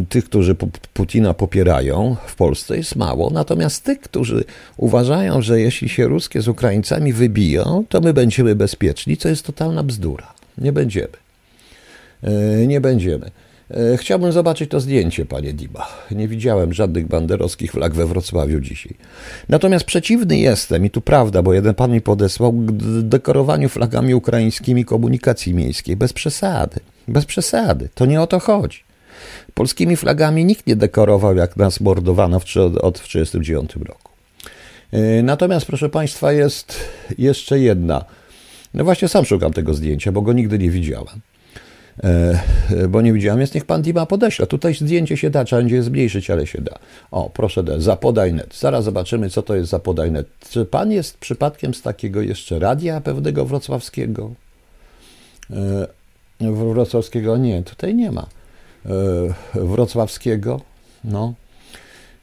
[0.08, 0.56] tych, którzy
[0.94, 4.44] Putina popierają w Polsce jest mało, natomiast tych, którzy
[4.76, 9.82] uważają, że jeśli się ruskie z Ukraińcami wybiją, to my będziemy bezpieczni, co jest totalna
[9.82, 10.32] bzdura.
[10.58, 11.16] Nie będziemy.
[12.22, 13.30] E, nie będziemy.
[13.70, 15.88] E, chciałbym zobaczyć to zdjęcie, panie Diba.
[16.10, 18.94] Nie widziałem żadnych banderowskich flag we Wrocławiu dzisiaj.
[19.48, 22.54] Natomiast przeciwny jestem, i tu prawda, bo jeden pan mi podesłał,
[23.02, 25.96] dekorowaniu flagami ukraińskimi komunikacji miejskiej.
[25.96, 26.80] Bez przesady.
[27.08, 27.88] Bez przesady.
[27.94, 28.78] To nie o to chodzi.
[29.54, 34.12] Polskimi flagami nikt nie dekorował, jak nas mordowano od 1939 roku.
[34.92, 36.80] E, natomiast, proszę Państwa, jest
[37.18, 38.04] jeszcze jedna.
[38.74, 41.20] No właśnie sam szukam tego zdjęcia, bo go nigdy nie widziałem.
[42.02, 44.46] E, bo nie widziałem, więc niech pan Dima podeśle.
[44.46, 46.78] Tutaj zdjęcie się da, trzeba będzie zmniejszyć, ale się da.
[47.10, 48.54] O, proszę, da, zapodaj net.
[48.58, 50.26] Zaraz zobaczymy, co to jest zapodaj net.
[50.50, 54.30] Czy pan jest przypadkiem z takiego jeszcze radia pewnego wrocławskiego?
[55.50, 55.86] E,
[56.40, 58.26] wrocławskiego nie, tutaj nie ma.
[59.54, 60.60] Wrocławskiego,
[61.04, 61.34] no.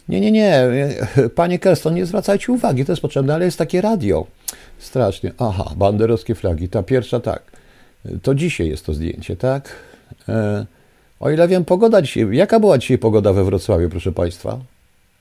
[0.10, 0.68] Nie, nie, nie.
[1.36, 4.28] Panie Kerston, nie zwracajcie uwagi, to jest potrzebne, ale jest takie radio.
[4.80, 5.32] Strasznie.
[5.38, 6.70] Aha, banderowskie flagi.
[6.70, 7.57] Ta pierwsza tak.
[8.22, 9.70] To dzisiaj jest to zdjęcie, tak?
[10.30, 10.66] E,
[11.20, 12.28] o ile wiem, pogoda dzisiaj.
[12.32, 14.60] Jaka była dzisiaj pogoda we Wrocławiu, proszę Państwa?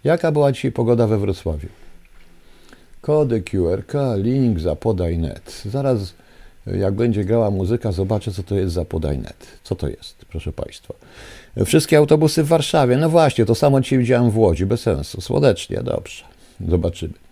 [0.05, 1.69] Jaka była dzisiaj pogoda we Wrocławiu?
[3.01, 5.63] Kody QRK, link, zapodaj net.
[5.65, 6.15] Zaraz,
[6.67, 9.47] jak będzie grała muzyka, zobaczę, co to jest zapodaj net.
[9.65, 10.95] Co to jest, proszę Państwa.
[11.65, 12.97] Wszystkie autobusy w Warszawie.
[12.97, 15.21] No właśnie, to samo dzisiaj widziałem w Łodzi, bez sensu.
[15.21, 16.25] Słonecznie, dobrze.
[16.69, 17.26] Zobaczymy.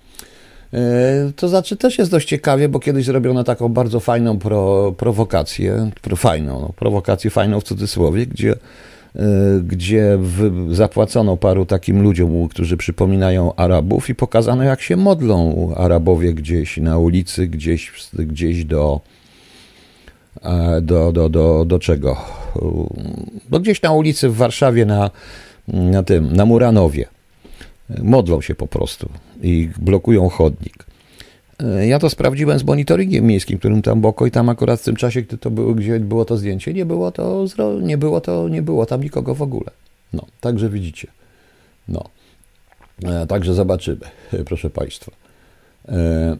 [0.74, 5.90] E, to znaczy też jest dość ciekawie, bo kiedyś zrobiono taką bardzo fajną pro, prowokację,
[6.02, 8.58] pro, fajną, no, prowokację fajną w cudzysłowie, gdzie, e,
[9.66, 10.18] gdzie
[10.70, 16.98] zapłacono paru takim ludziom, którzy przypominają Arabów i pokazano jak się modlą Arabowie gdzieś na
[16.98, 19.00] ulicy, gdzieś, gdzieś do,
[20.42, 22.16] e, do, do, do, do czego?
[23.50, 25.10] No gdzieś na ulicy w Warszawie na,
[25.68, 27.06] na tym, na Muranowie.
[28.02, 29.08] Modlą się po prostu
[29.42, 30.86] i blokują chodnik.
[31.60, 34.96] E, ja to sprawdziłem z monitoringiem miejskim, którym tam boko i tam akurat w tym
[34.96, 37.46] czasie, gdy to było, gdzie było to zdjęcie, nie było to,
[37.82, 39.70] nie było to, nie było tam nikogo w ogóle.
[40.12, 41.08] No, także widzicie.
[41.88, 42.04] No,
[43.04, 44.06] e, także zobaczymy,
[44.48, 45.12] proszę Państwa.
[45.88, 46.36] E,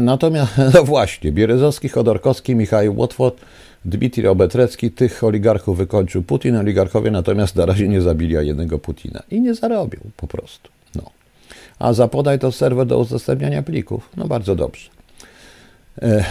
[0.00, 3.36] natomiast, no właśnie, Bierezowski, Chodorkowski, Michał Łotwot,
[3.86, 9.40] Dmitrij Obetrecki, tych oligarchów wykończył Putin, oligarchowie natomiast na razie nie zabili jednego Putina i
[9.40, 10.70] nie zarobił po prostu.
[10.94, 11.02] No.
[11.78, 14.08] A zapodaj to serwer do udostępniania plików.
[14.16, 14.90] No bardzo dobrze.
[16.02, 16.24] E,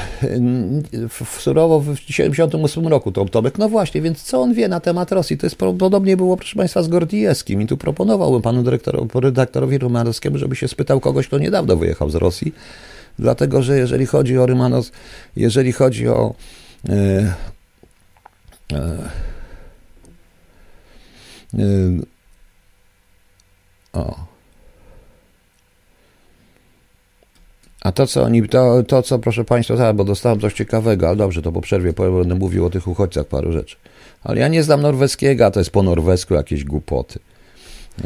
[1.10, 5.12] w surowo w 1978 roku to Tomek, no właśnie, więc co on wie na temat
[5.12, 5.38] Rosji?
[5.38, 8.64] To jest podobnie było, proszę Państwa, z Gordijewskim i tu proponowałbym panu
[9.14, 12.54] redaktorowi Romanowskiemu, żeby się spytał kogoś, kto niedawno wyjechał z Rosji,
[13.20, 14.92] dlatego, że jeżeli chodzi o Rymanos,
[15.36, 16.34] jeżeli chodzi o
[23.94, 24.16] o.
[27.82, 31.18] A to, co oni, to, to, co proszę Państwa, zaraz, bo dostałem coś ciekawego, ale
[31.18, 33.76] dobrze, to po przerwie będę mówił o tych uchodźcach paru rzeczy.
[34.24, 37.20] Ale ja nie znam norweskiego, a to jest po norwesku jakieś głupoty.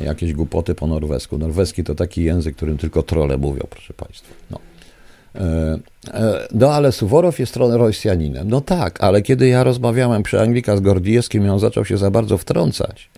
[0.04, 1.38] Jakieś głupoty po norwesku.
[1.38, 4.34] Norweski to taki język, którym tylko trole mówią, proszę Państwa.
[4.52, 4.69] No.
[5.36, 5.80] E,
[6.14, 8.50] e, no ale Suworow jest Rosjaninem.
[8.50, 12.12] No tak, ale kiedy ja rozmawiałem przy Anglika z Gordijewskim i on zaczął się za
[12.12, 13.10] bardzo wtrącać,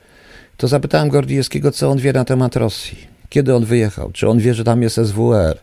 [0.58, 3.12] to zapytałem Gordijewskiego, co on wie na temat Rosji.
[3.30, 4.12] Kiedy on wyjechał?
[4.12, 5.58] Czy on wie, że tam jest SWR,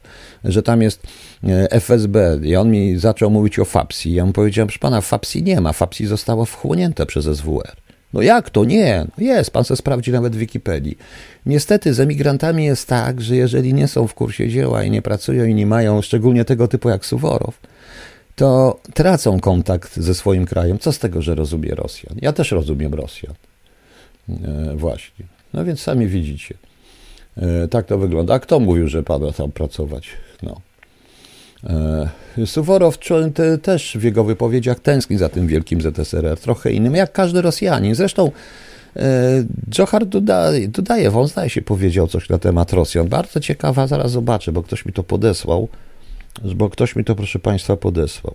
[0.44, 1.02] że tam jest
[1.44, 2.38] e, FSB?
[2.42, 4.14] I on mi zaczął mówić o FAPSI.
[4.14, 5.72] Ja mu powiedziałem, proszę pana, FAPSI nie ma.
[5.72, 7.87] FAPSI zostało wchłonięte przez SWR.
[8.12, 8.64] No jak to?
[8.64, 9.06] Nie.
[9.18, 10.98] No jest, pan se sprawdzi nawet w Wikipedii.
[11.46, 15.44] Niestety z emigrantami jest tak, że jeżeli nie są w kursie dzieła i nie pracują
[15.44, 17.60] i nie mają szczególnie tego typu jak Suworow,
[18.36, 20.78] to tracą kontakt ze swoim krajem.
[20.78, 22.16] Co z tego, że rozumie Rosjan?
[22.22, 23.34] Ja też rozumiem Rosjan.
[24.28, 25.24] E, właśnie.
[25.54, 26.54] No więc sami widzicie.
[27.36, 28.34] E, tak to wygląda.
[28.34, 30.08] A kto mówił, że pada tam pracować?
[30.42, 30.60] No.
[31.64, 32.98] E, Suworow
[33.62, 37.94] też w jego wypowiedziach tęskni za tym wielkim ZSRR, trochę innym, jak każdy Rosjanin.
[37.94, 38.30] Zresztą
[38.96, 39.44] e,
[39.78, 40.06] Johar
[40.68, 43.08] Dudajew, on zdaje się powiedział coś na temat Rosjan.
[43.08, 45.68] Bardzo ciekawa, zaraz zobaczę, bo ktoś mi to podesłał.
[46.56, 48.34] Bo ktoś mi to, proszę Państwa, podesłał.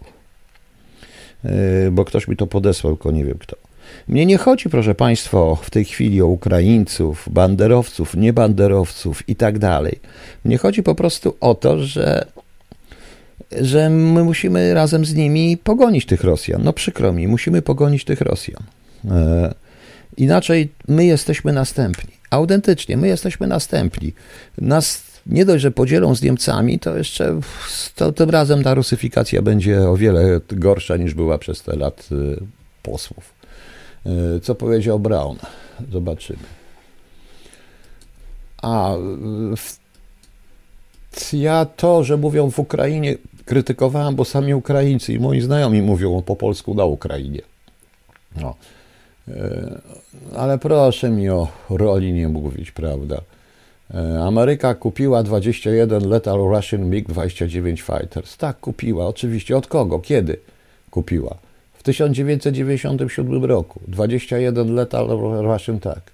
[1.45, 3.57] E, bo ktoś mi to podesłał, tylko nie wiem kto.
[4.07, 9.99] Mnie nie chodzi, proszę Państwa, w tej chwili o Ukraińców, banderowców, niebanderowców i tak dalej.
[10.45, 12.25] Mnie chodzi po prostu o to, że
[13.62, 16.63] że my musimy razem z nimi pogonić tych Rosjan.
[16.63, 18.63] No przykro mi, musimy pogonić tych Rosjan.
[19.12, 19.54] E,
[20.18, 22.13] inaczej my jesteśmy następni.
[22.30, 24.13] Autentycznie, my jesteśmy następni.
[24.58, 27.39] Nas nie dość, że podzielą z Niemcami, to jeszcze
[27.96, 32.16] to, tym razem ta rusyfikacja będzie o wiele gorsza niż była przez te lat e,
[32.84, 33.34] posłów.
[34.06, 35.38] E, co powiedział Brown?
[35.92, 36.44] Zobaczymy.
[38.62, 38.96] A
[41.34, 46.36] ja to, że mówią w Ukrainie krytykowałem, bo sami Ukraińcy i moi znajomi mówią po
[46.36, 47.41] polsku na Ukrainie.
[48.41, 48.56] No.
[49.27, 49.82] E,
[50.36, 53.21] ale proszę mi o roli nie mówić, prawda?
[53.93, 58.38] E, Ameryka kupiła 21 Lethal Russian MiG-29 Fighters.
[58.38, 59.08] Tak, kupiła.
[59.08, 59.58] Oczywiście.
[59.58, 59.99] Od kogo?
[59.99, 60.38] Kiedy
[60.91, 61.36] kupiła?
[61.73, 63.79] W 1997 roku.
[63.88, 65.08] 21 Lethal
[65.41, 66.12] Russian, tak.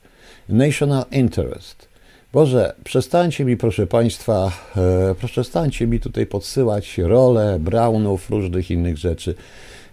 [0.49, 1.88] National Interest.
[2.33, 9.35] Boże, przestańcie mi, proszę Państwa, e, przestańcie mi tutaj podsyłać role Brownów, różnych innych rzeczy.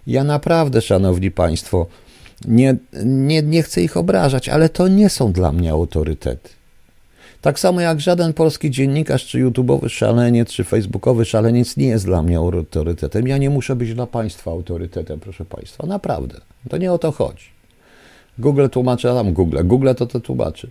[0.07, 1.87] Ja naprawdę, Szanowni Państwo,
[2.47, 6.49] Nie, nie, nie chcę ich obrażać, ale to nie są dla mnie autorytety.
[7.41, 12.23] Tak samo jak żaden polski dziennikarz, czy YouTube'owy szaleniec, czy Facebookowy szaleniec nie jest dla
[12.23, 13.27] mnie autorytetem.
[13.27, 15.87] Ja nie muszę być dla Państwa autorytetem, proszę Państwa.
[15.87, 16.41] Naprawdę.
[16.69, 17.45] To nie o to chodzi.
[18.39, 19.57] Google tłumaczy, a tam Google.
[19.63, 20.69] Google to to tłumaczy.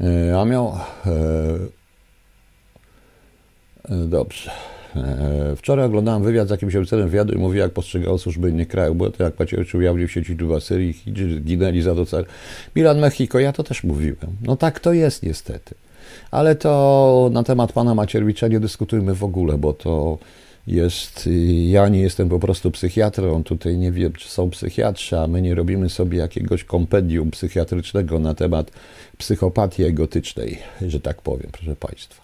[0.00, 0.78] E, a miał.
[1.06, 1.10] E,
[3.88, 4.50] e, dobrze.
[5.56, 8.96] Wczoraj oglądałem wywiad z jakimś oficerem wywiadu i mówił, jak postrzegał służby innych krajów.
[8.96, 10.94] Było to jak Pacierowicz ujawnił w sieci w Syrii,
[11.40, 12.26] ginęli za to cel.
[12.76, 14.36] Milan Mexico, ja to też mówiłem.
[14.42, 15.74] No tak to jest niestety.
[16.30, 20.18] Ale to na temat pana Macierewicza nie dyskutujmy w ogóle, bo to
[20.66, 21.28] jest,
[21.66, 25.54] ja nie jestem po prostu psychiatrą, tutaj nie wiem, czy są psychiatrzy, a my nie
[25.54, 28.70] robimy sobie jakiegoś kompendium psychiatrycznego na temat
[29.18, 32.22] psychopatii egotycznej, że tak powiem, proszę Państwa.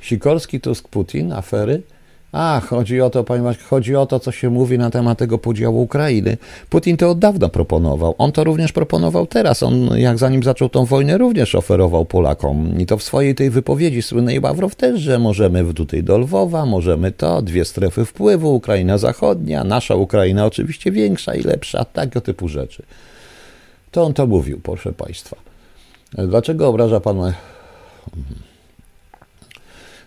[0.00, 1.82] Sikorski, Tusk, Putin, afery?
[2.32, 5.82] A, chodzi o to, panie chodzi o to, co się mówi na temat tego podziału
[5.82, 6.36] Ukrainy.
[6.68, 8.14] Putin to od dawna proponował.
[8.18, 9.62] On to również proponował teraz.
[9.62, 12.80] On, jak zanim zaczął tą wojnę, również oferował Polakom.
[12.80, 17.12] I to w swojej tej wypowiedzi słynnej Ławrow też, że możemy tutaj do Lwowa, możemy
[17.12, 22.82] to, dwie strefy wpływu, Ukraina zachodnia, nasza Ukraina oczywiście większa i lepsza, tego typu rzeczy.
[23.90, 25.36] To on to mówił, proszę państwa.
[26.12, 27.32] Dlaczego obraża pan...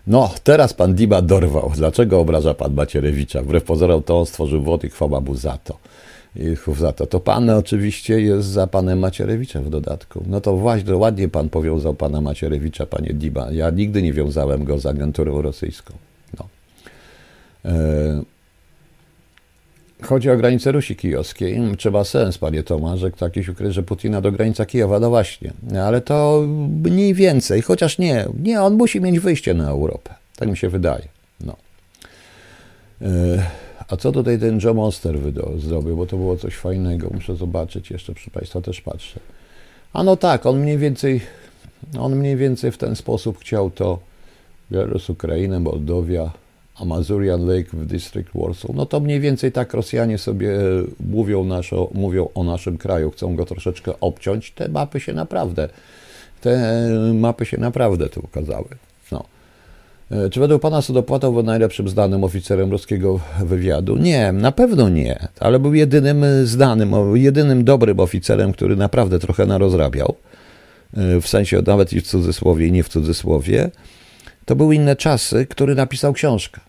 [0.06, 1.72] No, teraz pan Diba dorwał.
[1.74, 3.42] Dlaczego obraża pan Macierewicza?
[3.42, 5.78] Wbrew pozorom to on stworzył WOT i chwała mu za to.
[6.36, 7.06] I za to.
[7.06, 10.24] To pan oczywiście jest za panem Macierewiczem w dodatku.
[10.26, 13.52] No to właśnie, ładnie pan powiązał pana Macierewicza, panie Diba.
[13.52, 15.94] Ja nigdy nie wiązałem go z agenturą rosyjską.
[16.38, 16.48] No.
[17.64, 18.31] E
[20.04, 21.60] Chodzi o granicę Rusi Kijowskiej.
[21.78, 25.52] Trzeba sens, panie Tomasz, że jakiś ukryć, że Putina do granica Kijowa, no właśnie.
[25.82, 26.44] Ale to
[26.84, 30.14] mniej więcej, chociaż nie, nie, on musi mieć wyjście na Europę.
[30.36, 31.08] Tak mi się wydaje.
[31.40, 31.56] No.
[33.02, 33.46] E,
[33.88, 35.18] a co tutaj ten Joe Monster
[35.58, 37.10] zrobił, bo to było coś fajnego.
[37.14, 39.20] Muszę zobaczyć jeszcze, przy Państwa też patrzę.
[39.92, 41.20] A no tak, on mniej więcej,
[41.98, 43.98] on mniej więcej w ten sposób chciał to
[44.72, 46.30] Białoruś, Ukrainę, Moldowia,
[46.74, 50.58] Amazurian Lake w District Warsaw, no to mniej więcej tak Rosjanie sobie
[51.00, 54.50] mówią, naszo, mówią o naszym kraju, chcą go troszeczkę obciąć.
[54.50, 55.68] Te mapy się naprawdę,
[56.40, 58.68] te mapy się naprawdę tu ukazały.
[59.12, 59.24] No.
[60.10, 63.96] E, czy według pana Sudopłatow był najlepszym znanym oficerem ruskiego wywiadu?
[63.96, 70.14] Nie, na pewno nie, ale był jedynym znanym, jedynym dobrym oficerem, który naprawdę trochę narozrabiał,
[70.96, 73.70] e, w sensie nawet i w cudzysłowie, i nie w cudzysłowie.
[74.44, 76.60] To były inne czasy, który napisał książkę.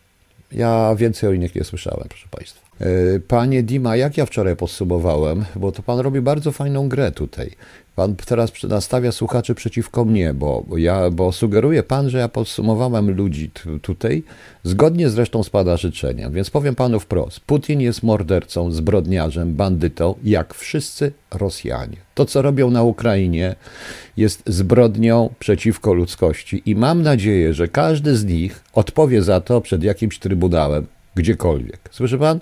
[0.52, 2.63] Ja więcej o innych nie słyszałem, proszę Państwa.
[2.84, 7.52] E, panie Dima, jak ja wczoraj podsumowałem, bo to Pan robi bardzo fajną grę tutaj.
[7.96, 13.52] Pan teraz nastawia słuchaczy przeciwko mnie, bo, ja, bo sugeruje Pan, że ja podsumowałem ludzi
[13.82, 14.24] tutaj
[14.64, 16.34] zgodnie zresztą z Pana życzeniem.
[16.34, 17.40] Więc powiem Panu wprost.
[17.40, 21.98] Putin jest mordercą, zbrodniarzem, bandytą, jak wszyscy Rosjanie.
[22.16, 23.56] To, co robią na Ukrainie,
[24.18, 29.84] jest zbrodnią przeciwko ludzkości i mam nadzieję, że każdy z nich odpowie za to przed
[29.84, 31.80] jakimś trybunałem, gdziekolwiek.
[31.92, 32.40] Słyszy Pan?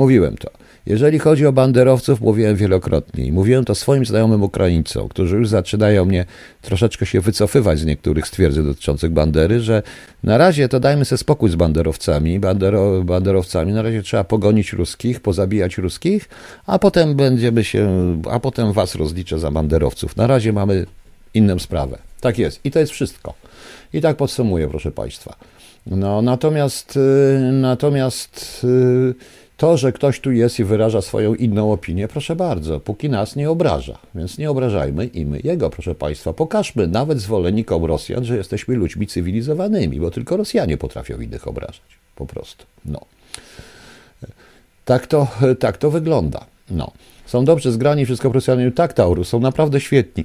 [0.00, 0.50] Mówiłem to.
[0.86, 6.04] Jeżeli chodzi o banderowców, mówiłem wielokrotnie i mówiłem to swoim znajomym Ukraińcom, którzy już zaczynają
[6.04, 6.24] mnie
[6.62, 9.82] troszeczkę się wycofywać z niektórych stwierdzeń dotyczących bandery, że
[10.22, 15.20] na razie to dajmy sobie spokój z banderowcami, bandero, banderowcami, na razie trzeba pogonić ruskich,
[15.20, 16.28] pozabijać ruskich,
[16.66, 20.16] a potem będziemy się, a potem was rozliczę za banderowców.
[20.16, 20.86] Na razie mamy
[21.34, 21.98] inną sprawę.
[22.20, 22.60] Tak jest.
[22.64, 23.34] I to jest wszystko.
[23.92, 25.36] I tak podsumuję, proszę Państwa.
[25.86, 29.14] No, natomiast, y, natomiast y,
[29.60, 33.50] to, że ktoś tu jest i wyraża swoją inną opinię, proszę bardzo, póki nas nie
[33.50, 33.98] obraża.
[34.14, 36.32] Więc nie obrażajmy i my jego, proszę Państwa.
[36.32, 41.98] Pokażmy nawet zwolennikom Rosjan, że jesteśmy ludźmi cywilizowanymi, bo tylko Rosjanie potrafią innych obrażać.
[42.16, 42.64] Po prostu.
[42.84, 43.00] No.
[44.84, 45.26] Tak to,
[45.58, 46.44] tak to wygląda.
[46.70, 46.92] No.
[47.26, 48.72] Są dobrze zgrani, wszystko profesjonalnie.
[48.72, 50.24] Tak, Taurus, są naprawdę świetni.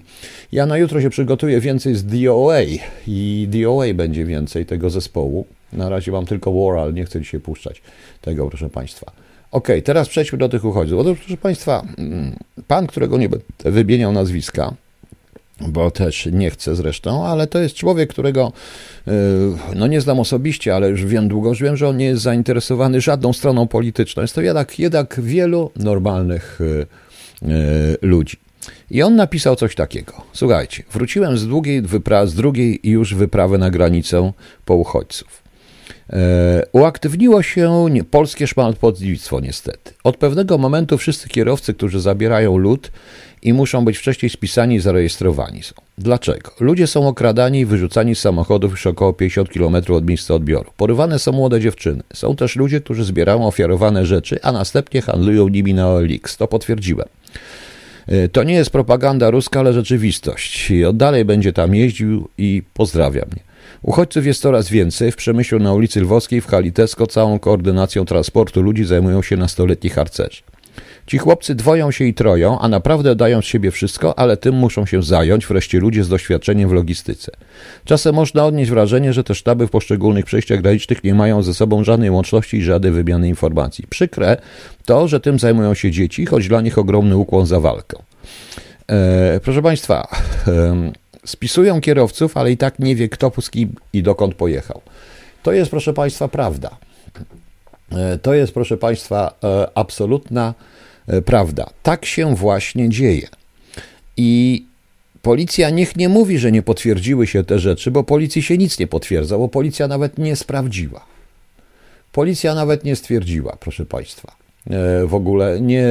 [0.51, 2.61] Ja na jutro się przygotuję więcej z DOA
[3.07, 5.45] i DOA będzie więcej tego zespołu.
[5.73, 7.81] Na razie mam tylko War, nie chcę dzisiaj puszczać
[8.21, 9.24] tego, proszę Państwa.
[9.55, 10.99] Ok, teraz przejdźmy do tych uchodźców.
[10.99, 12.35] Otóż, proszę Państwa, mm,
[12.67, 14.73] pan, którego nie będę wymieniał nazwiska,
[15.61, 18.51] bo też nie chcę zresztą, ale to jest człowiek, którego
[19.07, 19.11] y,
[19.75, 23.01] no nie znam osobiście, ale już wiem długo, że wiem, że on nie jest zainteresowany
[23.01, 24.21] żadną stroną polityczną.
[24.21, 26.87] Jest to jednak, jednak wielu normalnych y,
[27.43, 27.47] y,
[28.01, 28.37] ludzi.
[28.91, 30.13] I on napisał coś takiego.
[30.33, 34.31] Słuchajcie, wróciłem z, długiej wypra- z drugiej już wyprawy na granicę
[34.65, 35.44] po uchodźców.
[36.13, 39.93] E, uaktywniło się polskie szmalpotnictwo niestety.
[40.03, 42.91] Od pewnego momentu wszyscy kierowcy, którzy zabierają lód
[43.41, 45.75] i muszą być wcześniej spisani i zarejestrowani są.
[45.97, 46.51] Dlaczego?
[46.59, 50.71] Ludzie są okradani i wyrzucani z samochodów już około 50 km od miejsca odbioru.
[50.77, 52.03] Porywane są młode dziewczyny.
[52.13, 56.37] Są też ludzie, którzy zbierają ofiarowane rzeczy, a następnie handlują nimi na OLX.
[56.37, 57.07] To potwierdziłem.
[58.07, 60.71] E, to nie jest propaganda ruska, ale rzeczywistość.
[60.71, 63.54] I od dalej będzie tam jeździł i pozdrawia mnie.
[63.85, 65.11] Uchodźców jest coraz więcej.
[65.11, 70.41] W Przemyślu na ulicy Lwowskiej, w Halitesko całą koordynacją transportu ludzi zajmują się nastoletni harcerze.
[71.07, 74.85] Ci chłopcy dwoją się i troją, a naprawdę dają z siebie wszystko, ale tym muszą
[74.85, 77.31] się zająć wreszcie ludzie z doświadczeniem w logistyce.
[77.85, 81.83] Czasem można odnieść wrażenie, że te sztaby w poszczególnych przejściach granicznych nie mają ze sobą
[81.83, 83.85] żadnej łączności i żadnej wymiany informacji.
[83.89, 84.37] Przykre
[84.85, 87.97] to, że tym zajmują się dzieci, choć dla nich ogromny ukłon za walkę.
[88.87, 90.07] E, proszę Państwa,
[90.47, 90.91] e,
[91.25, 94.81] spisują kierowców, ale i tak nie wie kto z kim i dokąd pojechał.
[95.43, 96.77] To jest, proszę Państwa, prawda.
[97.91, 100.53] E, to jest, proszę Państwa, e, absolutna
[101.07, 101.69] E, prawda.
[101.83, 103.27] Tak się właśnie dzieje.
[104.17, 104.65] I
[105.21, 108.87] policja niech nie mówi, że nie potwierdziły się te rzeczy, bo policji się nic nie
[108.87, 111.05] potwierdza, bo policja nawet nie sprawdziła.
[112.11, 114.35] Policja nawet nie stwierdziła, proszę Państwa.
[115.05, 115.85] W ogóle nie,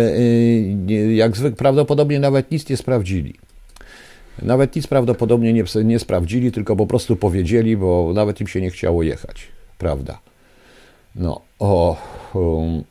[0.86, 3.34] nie jak zwykle, prawdopodobnie nawet nic nie sprawdzili.
[4.42, 8.70] Nawet nic prawdopodobnie nie, nie sprawdzili, tylko po prostu powiedzieli, bo nawet im się nie
[8.70, 9.48] chciało jechać.
[9.78, 10.18] Prawda?
[11.14, 11.96] No, o.
[12.34, 12.84] Um,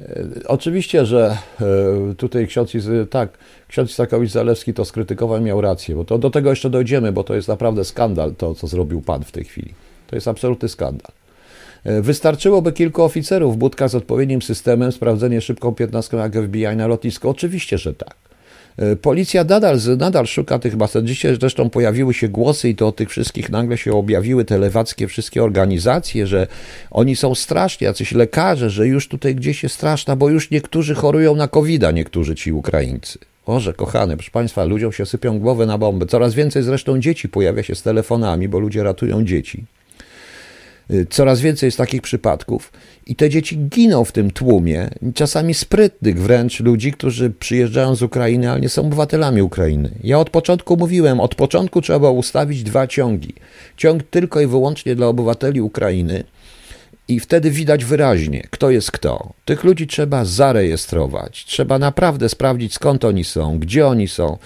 [0.00, 2.72] E, oczywiście, że e, tutaj ksiądz,
[3.10, 3.38] tak,
[3.68, 7.48] ksiądz Isakowicz-Zalewski to skrytykował, miał rację, bo to, do tego jeszcze dojdziemy, bo to jest
[7.48, 9.74] naprawdę skandal to, co zrobił pan w tej chwili.
[10.06, 11.12] To jest absolutny skandal.
[11.84, 16.86] E, wystarczyłoby kilku oficerów w budkach z odpowiednim systemem, sprawdzenie szybką 15 jak FBI na
[16.86, 17.28] lotnisko?
[17.28, 18.16] Oczywiście, że tak.
[18.78, 20.96] E, policja nadal, nadal szuka tych baz.
[21.02, 25.08] Dzisiaj zresztą pojawiły się głosy i to o tych wszystkich nagle się objawiły te lewackie
[25.08, 26.46] wszystkie organizacje, że
[26.90, 31.36] oni są straszni, jacyś lekarze, że już tutaj gdzieś jest straszna, bo już niektórzy chorują
[31.36, 33.18] na covid niektórzy ci Ukraińcy.
[33.46, 36.06] Oże, kochane, proszę Państwa, ludziom się sypią głowy na bombę.
[36.06, 39.64] Coraz więcej zresztą dzieci pojawia się z telefonami, bo ludzie ratują dzieci.
[40.90, 42.72] Y, coraz więcej jest takich przypadków
[43.06, 48.50] i te dzieci giną w tym tłumie, czasami sprytnych wręcz ludzi, którzy przyjeżdżają z Ukrainy,
[48.50, 49.90] ale nie są obywatelami Ukrainy.
[50.04, 53.34] Ja od początku mówiłem, od początku trzeba ustawić dwa ciągi.
[53.76, 56.24] Ciąg tylko i wyłącznie dla obywateli Ukrainy
[57.08, 59.32] i wtedy widać wyraźnie, kto jest kto.
[59.44, 64.38] Tych ludzi trzeba zarejestrować, trzeba naprawdę sprawdzić, skąd oni są, gdzie oni są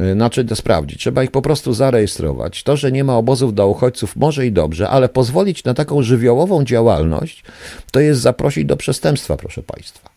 [0.00, 1.00] Y, znaczy to sprawdzić.
[1.00, 2.62] Trzeba ich po prostu zarejestrować.
[2.62, 6.64] To, że nie ma obozów dla uchodźców, może i dobrze, ale pozwolić na taką żywiołową
[6.64, 7.44] działalność,
[7.90, 10.10] to jest zaprosić do przestępstwa, proszę Państwa.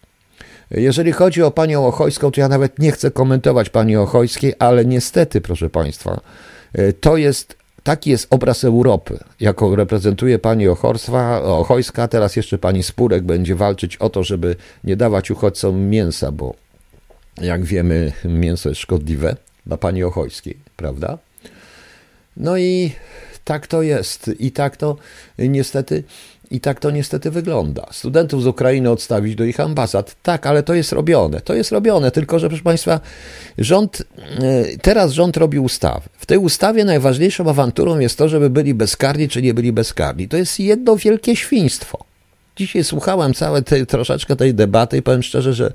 [0.72, 5.42] Jeżeli chodzi o panią Ochojską, to ja nawet nie chcę komentować pani Ochojskiej, ale niestety,
[5.42, 6.22] proszę Państwa,
[6.80, 12.08] y, to jest Taki jest obraz Europy, jaką reprezentuje pani Ochorstwa, Ochojska.
[12.08, 16.54] Teraz jeszcze pani Spurek będzie walczyć o to, żeby nie dawać uchodźcom mięsa, bo
[17.42, 21.18] jak wiemy, mięso jest szkodliwe dla pani Ochojskiej, prawda?
[22.38, 22.92] No i
[23.44, 24.32] tak to jest.
[24.40, 24.96] I tak to
[25.40, 26.04] niestety.
[26.52, 27.88] I tak to niestety wygląda.
[27.92, 30.16] Studentów z Ukrainy odstawić do ich ambasad.
[30.24, 31.42] Tak, ale to jest robione.
[31.42, 33.00] To jest robione, tylko że proszę Państwa,
[33.58, 36.10] rząd, e, teraz rząd robi ustawy.
[36.18, 40.28] W tej ustawie najważniejszą awanturą jest to, żeby byli bezkarni, czy nie byli bezkarni.
[40.28, 42.00] To jest jedno wielkie świństwo.
[42.56, 45.72] Dzisiaj słuchałem całe tej, troszeczkę tej debaty i powiem szczerze, że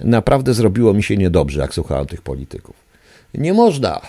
[0.00, 2.89] naprawdę zrobiło mi się niedobrze, jak słuchałem tych polityków.
[3.34, 4.00] Nie można,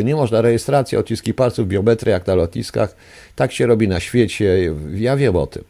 [0.00, 2.96] e, nie można rejestracji, odciski palców, biometry jak na lotniskach.
[3.36, 4.74] Tak się robi na świecie.
[4.94, 5.64] Ja wiem o tym.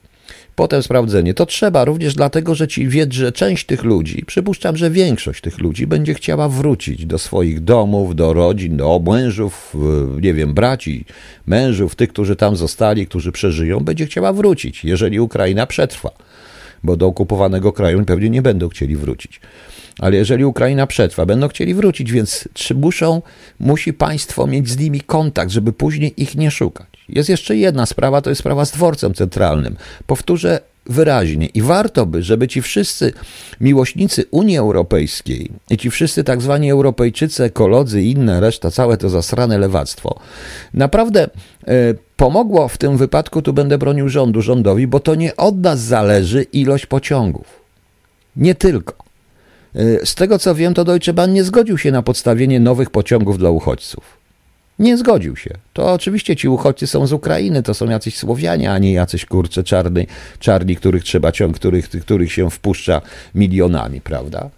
[0.57, 1.35] Potem sprawdzenie.
[1.35, 5.59] To trzeba również dlatego, że ci wiedz, że część tych ludzi, przypuszczam, że większość tych
[5.59, 9.77] ludzi będzie chciała wrócić do swoich domów, do rodzin, do mężów,
[10.23, 11.05] nie wiem, braci,
[11.47, 16.11] mężów, tych, którzy tam zostali, którzy przeżyją, będzie chciała wrócić, jeżeli Ukraina przetrwa.
[16.83, 19.41] Bo do okupowanego kraju pewnie nie będą chcieli wrócić.
[19.99, 23.23] Ale jeżeli Ukraina przetrwa, będą chcieli wrócić, więc muszą,
[23.61, 26.87] musi państwo mieć z nimi kontakt, żeby później ich nie szukać.
[27.09, 29.77] Jest jeszcze jedna sprawa, to jest sprawa z dworcem centralnym.
[30.07, 33.13] Powtórzę wyraźnie i warto by, żeby ci wszyscy
[33.61, 39.09] miłośnicy Unii Europejskiej i ci wszyscy tak zwani Europejczycy, ekolodzy i inne, reszta, całe to
[39.09, 40.19] zasrane lewactwo,
[40.75, 41.29] naprawdę e,
[42.17, 46.43] pomogło w tym wypadku, tu będę bronił rządu, rządowi, bo to nie od nas zależy
[46.43, 47.61] ilość pociągów.
[48.37, 49.07] Nie tylko.
[50.05, 53.51] Z tego co wiem, to Deutsche Bahn nie zgodził się na podstawienie nowych pociągów dla
[53.51, 54.26] uchodźców.
[54.79, 55.51] Nie zgodził się.
[55.73, 59.65] To oczywiście ci uchodźcy są z Ukrainy, to są jacyś Słowianie, a nie jacyś kurcze
[59.65, 60.07] czarny,
[60.39, 63.01] czarni, których trzeba ciąg, których, których się wpuszcza
[63.35, 64.51] milionami, prawda?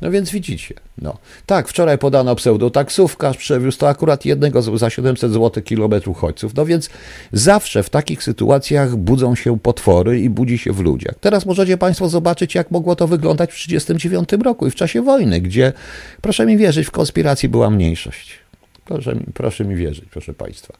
[0.00, 0.74] No więc widzicie.
[0.98, 1.18] No.
[1.46, 6.54] Tak, wczoraj podano pseudotaksówkarz, przewiózł to akurat jednego za 700 zł kilometrów uchodźców.
[6.54, 6.90] No więc
[7.32, 11.14] zawsze w takich sytuacjach budzą się potwory i budzi się w ludziach.
[11.20, 15.40] Teraz możecie Państwo zobaczyć, jak mogło to wyglądać w 1939 roku i w czasie wojny,
[15.40, 15.72] gdzie,
[16.20, 18.43] proszę mi wierzyć, w konspiracji była mniejszość.
[18.84, 20.74] Proszę, proszę mi wierzyć, proszę Państwa.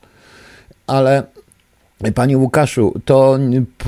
[0.87, 1.23] Ale
[2.15, 3.39] Panie Łukaszu, to,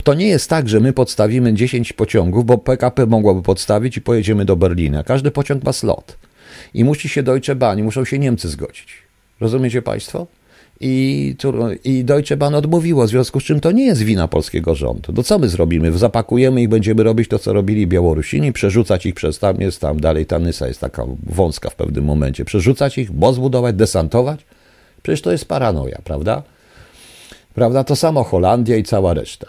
[0.05, 4.45] to nie jest tak, że my podstawimy 10 pociągów, bo PKP mogłoby podstawić i pojedziemy
[4.45, 5.05] do Berlina.
[5.05, 6.19] Każdy pociąg ma slot.
[6.75, 9.03] I musi się Deutsche Bahn, muszą się Niemcy zgodzić.
[9.41, 10.27] Rozumiecie Państwo?
[10.81, 11.37] I,
[11.85, 15.13] I Deutsche Bahn odmówiło, w związku z czym to nie jest wina polskiego rządu.
[15.13, 15.99] To co my zrobimy?
[15.99, 20.27] Zapakujemy ich, będziemy robić to, co robili Białorusini, przerzucać ich przez tam, jest tam dalej,
[20.27, 22.45] ta Nysa jest taka wąska w pewnym momencie.
[22.45, 24.41] Przerzucać ich, bo zbudować, desantować?
[25.03, 26.43] Przecież to jest paranoja, prawda?
[27.55, 27.85] Prawda?
[27.85, 29.47] To samo Holandia i cała reszta.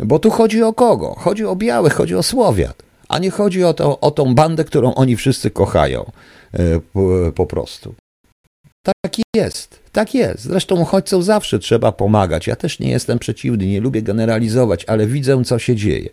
[0.00, 1.14] Bo tu chodzi o kogo?
[1.18, 4.94] Chodzi o białych, chodzi o Słowiat, a nie chodzi o, to, o tą bandę, którą
[4.94, 6.10] oni wszyscy kochają
[6.52, 6.80] e,
[7.34, 7.94] po prostu.
[8.86, 10.42] Tak jest, tak jest.
[10.42, 12.46] Zresztą uchodźcom zawsze trzeba pomagać.
[12.46, 16.08] Ja też nie jestem przeciwny, nie lubię generalizować, ale widzę, co się dzieje.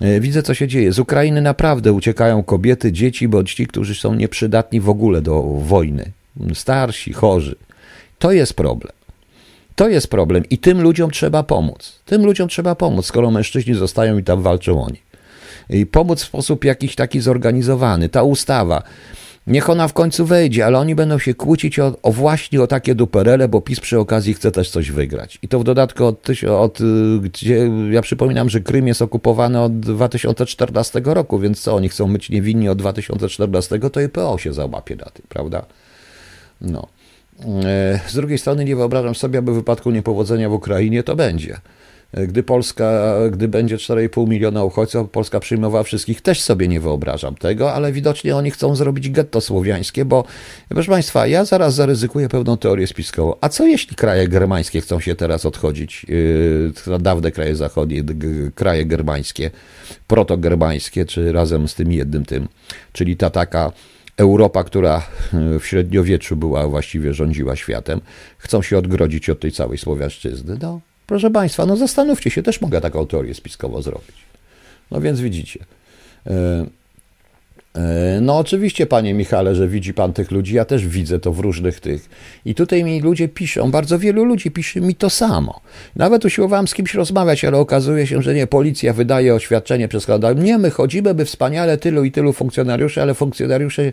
[0.00, 0.92] E, widzę, co się dzieje.
[0.92, 6.12] Z Ukrainy naprawdę uciekają kobiety, dzieci, bądź ci, którzy są nieprzydatni w ogóle do wojny.
[6.54, 7.56] Starsi, chorzy.
[8.18, 8.92] To jest problem.
[9.76, 12.00] To jest problem i tym ludziom trzeba pomóc.
[12.06, 15.00] Tym ludziom trzeba pomóc, skoro mężczyźni zostają i tam walczą oni.
[15.70, 18.08] I pomóc w sposób jakiś taki zorganizowany.
[18.08, 18.82] Ta ustawa,
[19.46, 22.94] niech ona w końcu wejdzie, ale oni będą się kłócić o, o właśnie o takie
[22.94, 25.38] duperele, bo PiS przy okazji chce też coś wygrać.
[25.42, 26.78] I to w dodatku od, od
[27.20, 32.30] gdzie, ja przypominam, że Krym jest okupowany od 2014 roku, więc co, oni chcą być
[32.30, 35.66] niewinni od 2014, to EPO się załapie na tym, prawda?
[36.60, 36.86] No.
[37.64, 41.60] E, z drugiej strony nie wyobrażam sobie, aby w wypadku niepowodzenia w Ukrainie to będzie.
[42.12, 47.72] Gdy Polska, gdy będzie 4,5 miliona uchodźców, Polska przyjmowała wszystkich, też sobie nie wyobrażam tego,
[47.72, 50.24] ale widocznie oni chcą zrobić getto słowiańskie, bo
[50.68, 53.34] proszę Państwa, ja zaraz zaryzykuję pewną teorię spiskową.
[53.40, 56.06] A co jeśli kraje germańskie chcą się teraz odchodzić,
[56.88, 58.02] yy, dawne kraje zachodnie,
[58.54, 59.50] kraje germańskie,
[60.06, 62.48] protogermańskie, czy razem z tym jednym tym,
[62.92, 63.72] czyli ta taka
[64.16, 68.00] Europa, która w średniowieczu była właściwie rządziła światem,
[68.38, 70.56] chcą się odgrodzić od tej całej Słowiańszczyzny.
[70.62, 70.80] No,
[71.10, 74.16] proszę Państwa, no zastanówcie się, też mogę taką teorię spiskową zrobić.
[74.90, 75.64] No więc widzicie.
[76.26, 76.66] E,
[77.74, 81.38] E, no oczywiście, panie Michale, że widzi pan tych ludzi, ja też widzę to w
[81.38, 82.08] różnych tych.
[82.44, 85.60] I tutaj mi ludzie piszą, bardzo wielu ludzi pisze mi to samo.
[85.96, 90.06] Nawet usiłowałem z kimś rozmawiać, ale okazuje się, że nie, policja wydaje oświadczenie przez
[90.36, 93.92] Nie, my chodzimy, by wspaniale tylu i tylu funkcjonariuszy, ale funkcjonariusze,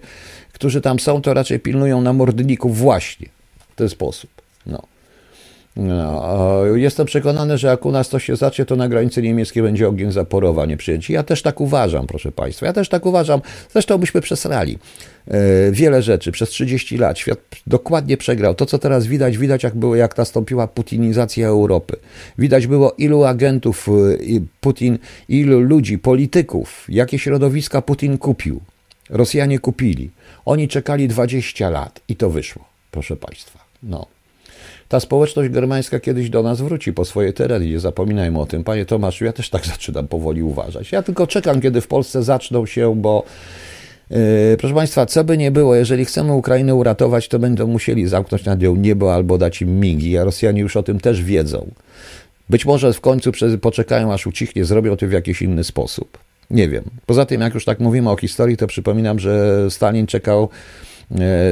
[0.53, 3.29] którzy tam są, to raczej pilnują na mordników właśnie
[3.73, 4.36] w ten sposób.
[5.77, 6.65] No.
[6.75, 10.11] Jestem przekonany, że jak u nas to się zacznie, to na granicy niemieckiej będzie ogień
[10.11, 11.13] zaporowa nieprzyjęci.
[11.13, 12.65] Ja też tak uważam, proszę Państwa.
[12.65, 13.41] Ja też tak uważam.
[13.71, 14.77] Zresztą byśmy przesrali
[15.27, 17.19] e, wiele rzeczy przez 30 lat.
[17.19, 18.55] Świat dokładnie przegrał.
[18.55, 21.97] To, co teraz widać, widać jak było, jak nastąpiła putinizacja Europy.
[22.37, 23.91] Widać było, ilu agentów e,
[24.61, 24.97] Putin,
[25.29, 28.61] ilu ludzi, polityków, jakie środowiska Putin kupił.
[29.09, 30.11] Rosjanie kupili.
[30.45, 33.59] Oni czekali 20 lat i to wyszło, proszę Państwa.
[33.83, 34.16] No.
[34.89, 38.63] Ta społeczność germańska kiedyś do nas wróci po swoje tereny, nie zapominajmy o tym.
[38.63, 40.91] Panie Tomaszu, ja też tak zaczynam powoli uważać.
[40.91, 43.23] Ja tylko czekam, kiedy w Polsce zaczną się, bo
[44.09, 48.45] Yy, proszę Państwa, co by nie było, jeżeli chcemy Ukrainę uratować, to będą musieli zamknąć
[48.45, 51.71] nad nią niebo albo dać im migi, a Rosjanie już o tym też wiedzą.
[52.49, 53.31] Być może w końcu
[53.61, 56.17] poczekają, aż ucichnie, zrobią to w jakiś inny sposób.
[56.51, 56.83] Nie wiem.
[57.05, 60.96] Poza tym, jak już tak mówimy o historii, to przypominam, że Stalin czekał E,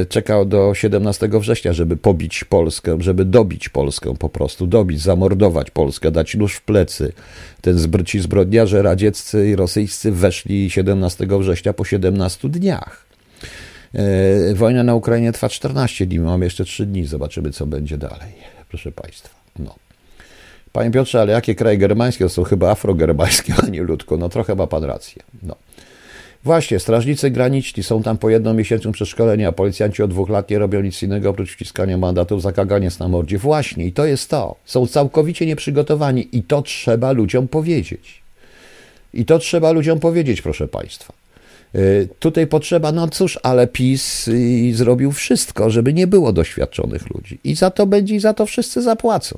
[0.10, 6.12] czekał do 17 września, żeby pobić Polskę, żeby dobić Polskę po prostu, dobić, zamordować Polskę,
[6.12, 7.14] dać nóż w plecy.
[7.62, 13.06] Ten ci zbrodniarze radzieccy i rosyjscy weszli 17 września po 17 dniach.
[13.94, 18.34] E, wojna na Ukrainie trwa 14 dni, mamy jeszcze 3 dni, zobaczymy co będzie dalej,
[18.70, 19.36] proszę Państwa.
[19.60, 19.76] No.
[20.72, 22.26] Panie Piotrze, ale jakie kraje germańskie?
[22.26, 24.18] To są chyba afrogermańskie, a nie ludko.
[24.18, 25.24] No trochę ma pan rację.
[25.44, 25.56] No.
[26.46, 30.60] Właśnie, strażnicy graniczni są tam po jednym miesiącu przeszkolenia, a policjanci od dwóch lat nie
[30.60, 33.38] robią nic innego oprócz wciskania mandatów za kaganiec na mordzie.
[33.38, 34.56] Właśnie, i to jest to.
[34.66, 38.22] Są całkowicie nieprzygotowani i to trzeba ludziom powiedzieć.
[39.14, 41.14] I to trzeba ludziom powiedzieć, proszę Państwa.
[41.76, 47.40] Y, tutaj potrzeba, no cóż, ale PiS y, zrobił wszystko, żeby nie było doświadczonych ludzi.
[47.44, 49.38] I za to będzie, i za to wszyscy zapłacą.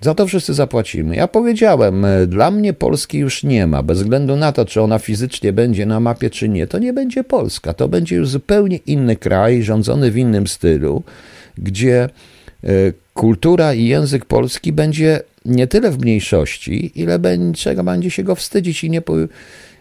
[0.00, 1.16] Za to wszyscy zapłacimy.
[1.16, 4.98] Ja powiedziałem, e, dla mnie Polski już nie ma, bez względu na to, czy ona
[4.98, 6.66] fizycznie będzie na mapie, czy nie.
[6.66, 7.72] To nie będzie Polska.
[7.72, 11.02] To będzie już zupełnie inny kraj, rządzony w innym stylu,
[11.58, 12.08] gdzie
[12.64, 12.68] e,
[13.14, 18.84] kultura i język polski będzie nie tyle w mniejszości, ile będzie, będzie się go wstydzić
[18.84, 19.02] i nie,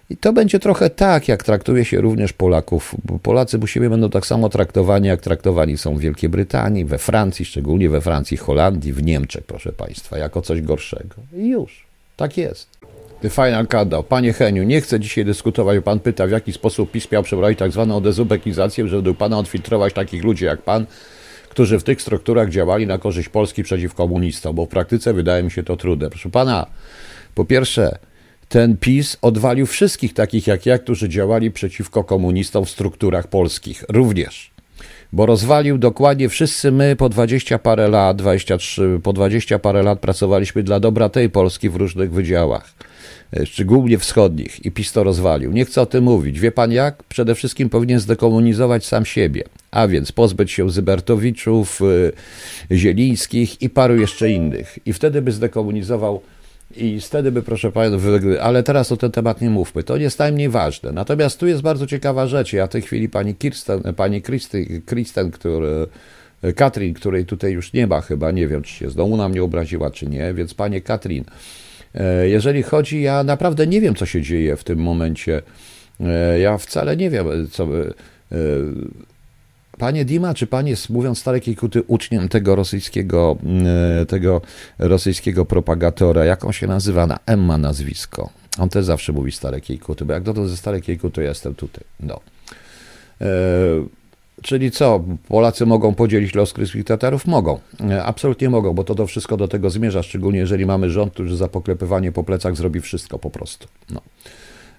[0.10, 2.96] i to będzie trochę tak, jak traktuje się również Polaków.
[3.24, 7.46] Polacy u siebie będą tak samo traktowani, jak traktowani są w Wielkiej Brytanii, we Francji,
[7.46, 11.16] szczególnie we Francji, Holandii, w Niemczech, proszę Państwa, jako coś gorszego.
[11.34, 11.86] I już.
[12.18, 12.68] Tak jest.
[13.22, 14.04] The Final Countdown.
[14.04, 17.72] Panie Heniu, nie chcę dzisiaj dyskutować, pan pyta, w jaki sposób PiS miał przeprowadzić tak
[17.72, 20.86] zwaną dezubekizację, żeby Pana odfiltrować takich ludzi jak Pan,
[21.50, 25.52] którzy w tych strukturach działali na korzyść Polski przeciw komunistom, bo w praktyce wydaje mi
[25.52, 26.10] się to trudne.
[26.10, 26.66] Proszę pana,
[27.36, 27.98] po pierwsze,
[28.50, 34.52] ten PiS odwalił wszystkich takich jak ja, którzy działali przeciwko komunistom w strukturach polskich, również.
[35.14, 40.64] Bo rozwalił dokładnie wszyscy my po 20 parę lat, 23, po 20 parę lat pracowaliśmy
[40.64, 42.74] dla dobra tej Polski w różnych wydziałach,
[43.34, 45.52] e, szczególnie wschodnich i PiS to rozwalił.
[45.52, 46.40] Nie chcę o tym mówić.
[46.40, 47.04] Wie pan jak?
[47.04, 51.82] Przede wszystkim powinien zdekomunizować sam siebie, a więc pozbyć się Zybertowiczów,
[52.72, 54.80] e, Zielińskich i paru jeszcze innych.
[54.86, 56.22] I wtedy by zdekomunizował
[56.76, 58.10] i wtedy by, proszę Państwa,
[58.42, 59.84] ale teraz o ten temat nie mówmy.
[59.84, 60.92] To jest najmniej ważne.
[60.92, 62.54] Natomiast tu jest bardzo ciekawa rzecz.
[62.54, 65.88] Ja w tej chwili pani Kirsten, pani Kristen, Kristen który,
[66.56, 69.92] Katrin, której tutaj już nie ma chyba, nie wiem, czy się znowu na mnie obraziła,
[69.92, 71.24] czy nie, więc panie Katrin,
[71.96, 75.42] e, jeżeli chodzi, ja naprawdę nie wiem, co się dzieje w tym momencie.
[76.00, 77.68] E, ja wcale nie wiem, co e,
[79.80, 83.38] Panie Dima, czy pan jest, mówiąc stare Kuty, uczniem tego rosyjskiego,
[84.02, 84.42] e, tego
[84.80, 88.30] rosyjskiego propagatora, jak on się nazywa, na M ma nazwisko.
[88.58, 91.56] On też zawsze mówi stare Kuty, bo jak dotąd ze stare Kuty, to ja jestem
[91.56, 91.84] tutaj.
[92.00, 92.20] No.
[93.22, 93.28] E,
[94.42, 97.26] czyli co, Polacy mogą podzielić los kryskich Tatarów?
[97.26, 97.60] Mogą.
[97.90, 101.36] E, absolutnie mogą, bo to to wszystko do tego zmierza, szczególnie jeżeli mamy rząd, który
[101.36, 103.68] za poklepywanie po plecach zrobi wszystko po prostu.
[103.90, 104.02] No.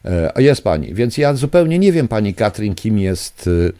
[0.04, 3.72] E, jest pani, więc ja zupełnie nie wiem, pani Katrin, kim jest E,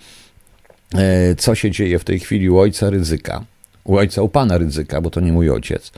[1.38, 3.44] co się dzieje w tej chwili u ojca ryzyka,
[3.84, 5.92] u ojca, u pana ryzyka, bo to nie mój ojciec,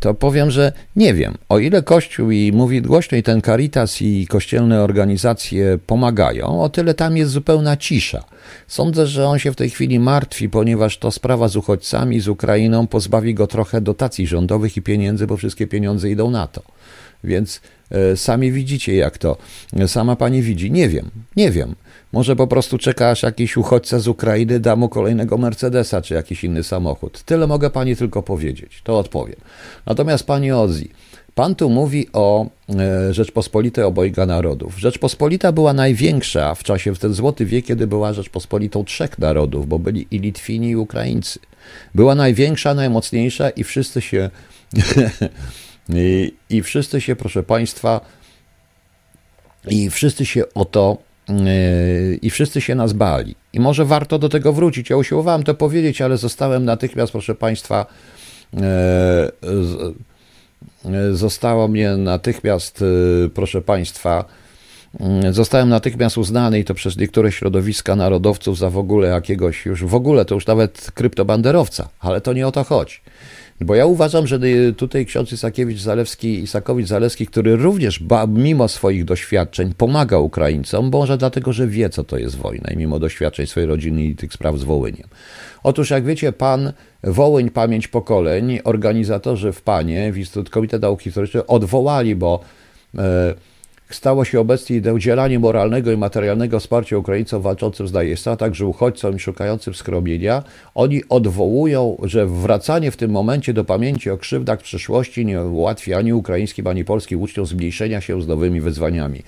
[0.00, 1.34] to powiem, że nie wiem.
[1.48, 6.94] O ile Kościół i mówi głośno i ten Caritas i kościelne organizacje pomagają, o tyle
[6.94, 8.24] tam jest zupełna cisza.
[8.68, 12.86] Sądzę, że on się w tej chwili martwi, ponieważ to sprawa z uchodźcami, z Ukrainą
[12.86, 16.62] pozbawi go trochę dotacji rządowych i pieniędzy, bo wszystkie pieniądze idą na to.
[17.24, 17.60] Więc
[17.90, 19.36] e, sami widzicie, jak to.
[19.86, 20.70] Sama pani widzi.
[20.70, 21.74] Nie wiem, nie wiem.
[22.14, 26.44] Może po prostu czeka, aż jakiś uchodźca z Ukrainy da mu kolejnego Mercedesa czy jakiś
[26.44, 27.22] inny samochód.
[27.22, 28.80] Tyle mogę pani tylko powiedzieć.
[28.84, 29.36] To odpowiem.
[29.86, 30.90] Natomiast pani Ozzi,
[31.34, 32.46] Pan tu mówi o
[32.78, 34.78] e, Rzeczpospolitej obojga narodów.
[34.78, 39.78] Rzeczpospolita była największa w czasie, w ten złoty wiek, kiedy była Rzeczpospolitą trzech narodów, bo
[39.78, 41.38] byli i Litwini, i Ukraińcy.
[41.94, 44.30] Była największa, najmocniejsza i wszyscy się,
[45.88, 48.00] i, i wszyscy się, proszę Państwa,
[49.68, 50.98] i wszyscy się o to
[52.22, 53.34] i wszyscy się nas bali.
[53.52, 54.90] I może warto do tego wrócić.
[54.90, 57.86] Ja usiłowałem to powiedzieć, ale zostałem natychmiast, proszę Państwa,
[58.56, 59.30] e,
[60.84, 62.82] e, zostało mnie natychmiast,
[63.26, 64.24] e, proszę Państwa,
[65.30, 69.94] zostałem natychmiast uznany i to przez niektóre środowiska narodowców za w ogóle jakiegoś już, w
[69.94, 72.96] ogóle to już nawet kryptobanderowca, ale to nie o to chodzi.
[73.60, 74.38] Bo ja uważam, że
[74.76, 81.52] tutaj ksiądz Isakiewicz Zalewski, Isakowicz Zalewski, który również mimo swoich doświadczeń pomaga Ukraińcom, może dlatego,
[81.52, 84.62] że wie, co to jest wojna i mimo doświadczeń swojej rodziny i tych spraw z
[84.62, 85.08] Wołyniem.
[85.62, 90.12] Otóż, jak wiecie, pan Wołyń Pamięć Pokoleń, organizatorzy w Panie,
[90.50, 92.40] Komitet Nauki Historycznej odwołali, bo
[92.98, 93.34] e,
[93.94, 99.16] stało się obecnie udzielanie moralnego i materialnego wsparcia Ukraińcom walczącym z najeźdźcą, a także uchodźcom
[99.16, 100.42] i szukającym skromienia.
[100.74, 106.12] Oni odwołują, że wracanie w tym momencie do pamięci o krzywdach przyszłości nie ułatwi ani
[106.12, 109.22] ukraińskim, ani polskim uczniom zmniejszenia się z nowymi wyzwaniami.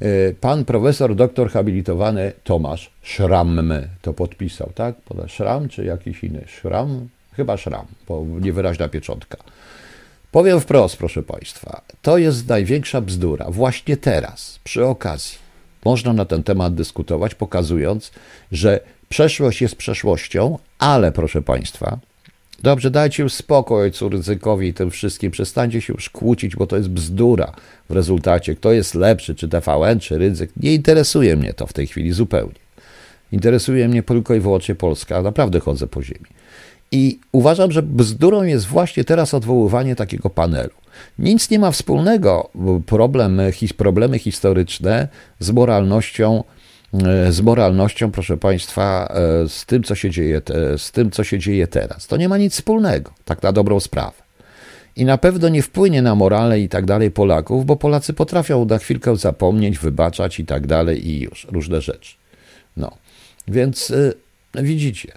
[0.00, 4.94] E, pan profesor, doktor habilitowany Tomasz Szram to podpisał, tak?
[5.26, 6.44] Szram czy jakiś inny?
[6.46, 7.08] Szram?
[7.36, 9.36] Chyba Szram, bo niewyraźna pieczątka.
[10.32, 13.50] Powiem wprost, proszę Państwa, to jest największa bzdura.
[13.50, 15.38] Właśnie teraz, przy okazji,
[15.84, 18.10] można na ten temat dyskutować, pokazując,
[18.52, 21.98] że przeszłość jest przeszłością, ale proszę Państwa,
[22.62, 26.76] dobrze, dajcie już spokój ojcu ryzykowi i tym wszystkim, przestańcie się już kłócić, bo to
[26.76, 27.52] jest bzdura
[27.90, 28.54] w rezultacie.
[28.54, 32.60] Kto jest lepszy, czy TVN, czy ryzyk, nie interesuje mnie to w tej chwili zupełnie.
[33.32, 36.26] Interesuje mnie tylko i wyłącznie Polska, naprawdę chodzę po ziemi.
[36.92, 40.70] I uważam, że bzdurą jest właśnie teraz odwoływanie takiego panelu.
[41.18, 42.50] Nic nie ma wspólnego
[42.86, 46.44] problemy, problemy historyczne z moralnością,
[47.04, 50.42] e, z moralnością, proszę Państwa, e, z tym, co się dzieje,
[50.76, 52.06] z tym, co się dzieje teraz.
[52.06, 54.22] To nie ma nic wspólnego, tak na dobrą sprawę.
[54.96, 58.78] I na pewno nie wpłynie na morale i tak dalej Polaków, bo Polacy potrafią na
[58.78, 62.14] chwilkę zapomnieć, wybaczać i tak dalej i już, różne rzeczy.
[62.76, 62.90] No,
[63.48, 64.14] więc y,
[64.54, 65.12] widzicie,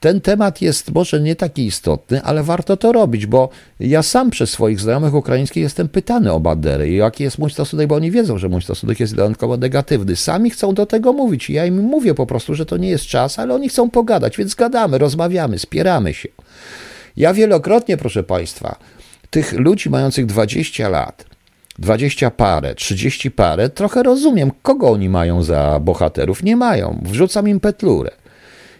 [0.00, 3.48] ten temat jest może nie taki istotny, ale warto to robić, bo
[3.80, 7.86] ja sam przez swoich znajomych ukraińskich jestem pytany o Banderę i jaki jest mój stosunek,
[7.86, 10.16] bo oni wiedzą, że mój stosunek jest wyjątkowo negatywny.
[10.16, 13.38] Sami chcą do tego mówić ja im mówię po prostu, że to nie jest czas,
[13.38, 16.28] ale oni chcą pogadać, więc gadamy, rozmawiamy, spieramy się.
[17.16, 18.76] Ja wielokrotnie, proszę Państwa,
[19.30, 21.24] tych ludzi mających 20 lat,
[21.78, 26.42] 20 parę, 30 parę, trochę rozumiem, kogo oni mają za bohaterów.
[26.42, 27.00] Nie mają.
[27.02, 28.10] Wrzucam im petlurę.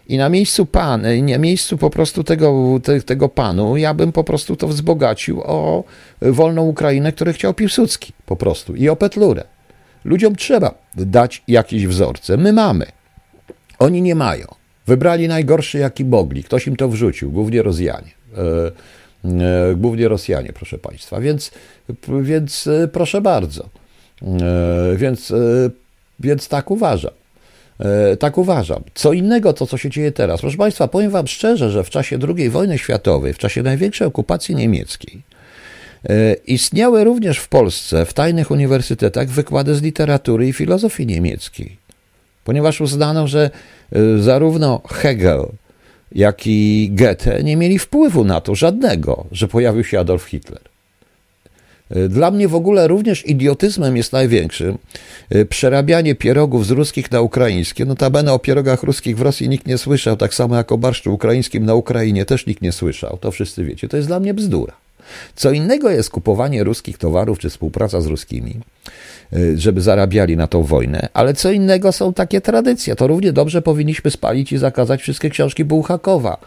[0.09, 4.23] I na miejscu pan, na miejscu po prostu tego, te, tego panu, ja bym po
[4.23, 5.83] prostu to wzbogacił o
[6.21, 9.43] wolną Ukrainę, którą chciał Piłsudski po prostu i o Petlurę.
[10.05, 12.37] Ludziom trzeba dać jakieś wzorce.
[12.37, 12.85] My mamy.
[13.79, 14.45] Oni nie mają.
[14.87, 16.43] Wybrali najgorszy, jaki mogli.
[16.43, 18.11] Ktoś im to wrzucił, głównie Rosjanie.
[18.37, 18.71] E,
[19.71, 21.19] e, głównie Rosjanie, proszę Państwa.
[21.19, 21.51] Więc,
[22.21, 23.69] więc e, proszę bardzo.
[24.23, 25.35] E, więc, e,
[26.19, 27.18] więc tak uważam.
[27.79, 28.83] E, tak uważam.
[28.93, 30.41] Co innego to, co się dzieje teraz.
[30.41, 34.55] Proszę Państwa, powiem Wam szczerze, że w czasie II wojny światowej, w czasie największej okupacji
[34.55, 35.21] niemieckiej,
[36.47, 41.77] istniały również w Polsce, w tajnych uniwersytetach, wykłady z literatury i filozofii niemieckiej,
[42.43, 43.49] ponieważ uznano, że
[44.19, 45.45] zarówno Hegel,
[46.11, 50.68] jak i Goethe nie mieli wpływu na to żadnego, że pojawił się Adolf Hitler.
[52.09, 54.77] Dla mnie w ogóle również idiotyzmem jest największym
[55.35, 57.85] y, przerabianie pierogów z ruskich na ukraińskie.
[57.85, 61.65] Notabene o pierogach ruskich w Rosji nikt nie słyszał, tak samo jak o barszczu ukraińskim
[61.65, 63.17] na Ukrainie też nikt nie słyszał.
[63.17, 63.87] To wszyscy wiecie.
[63.87, 64.73] To jest dla mnie bzdura.
[65.35, 68.59] Co innego jest kupowanie ruskich towarów czy współpraca z ruskimi,
[69.33, 72.95] y, żeby zarabiali na tą wojnę, ale co innego są takie tradycje.
[72.95, 76.37] To równie dobrze powinniśmy spalić i zakazać wszystkie książki Bułhakowa,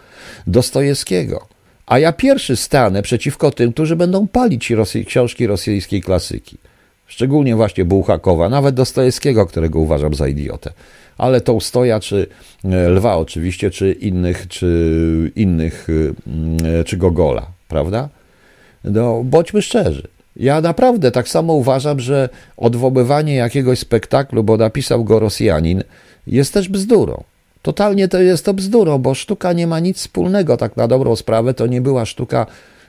[0.47, 1.47] Dostojewskiego.
[1.87, 6.59] A ja pierwszy stanę przeciwko tym, którzy będą palić Rosji, książki rosyjskiej klasyki.
[7.07, 10.72] Szczególnie właśnie Bułhakowa, nawet Dostojewskiego, którego uważam za idiotę.
[11.18, 12.26] Ale Tołstoja, czy
[12.64, 15.87] e, Lwa oczywiście, czy innych, czy innych,
[16.80, 18.09] e, czy Gogola, prawda?
[18.85, 20.09] No, bądźmy szczerzy.
[20.37, 25.83] Ja naprawdę tak samo uważam, że odwoływanie jakiegoś spektaklu, bo napisał go Rosjanin,
[26.26, 27.24] jest też bzdurą.
[27.63, 31.55] Totalnie to jest to bzdurą, bo sztuka nie ma nic wspólnego, tak na dobrą sprawę,
[31.55, 32.47] to nie była sztuka,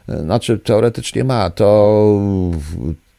[0.10, 2.20] e, znaczy teoretycznie ma, to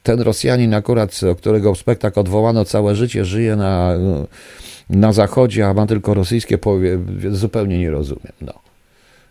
[0.02, 3.92] ten Rosjanin akurat, którego spektakl odwołano całe życie, żyje na,
[4.90, 6.98] na zachodzie, a ma tylko rosyjskie powie,
[7.30, 8.32] zupełnie nie rozumiem.
[8.40, 8.52] No.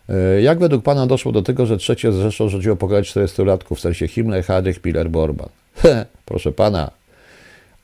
[0.08, 4.08] E, jak według Pana doszło do tego, że trzecie zresztą rządziło pokolenie 40-latków, w sensie
[4.08, 5.48] Himmler, Hadek, Miller, Borban?
[6.26, 6.90] Proszę Pana,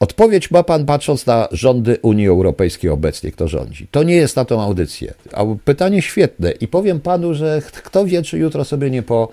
[0.00, 3.86] Odpowiedź ma pan patrząc na rządy Unii Europejskiej obecnie, kto rządzi.
[3.90, 5.14] To nie jest na tą audycję.
[5.32, 9.28] A pytanie świetne i powiem panu, że kto wie, czy jutro sobie nie po,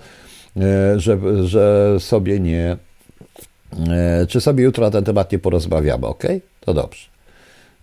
[0.58, 2.78] e, że, że sobie nie,
[3.90, 6.24] e, czy sobie jutro na ten temat nie porozmawiamy, ok?
[6.60, 7.08] To dobrze.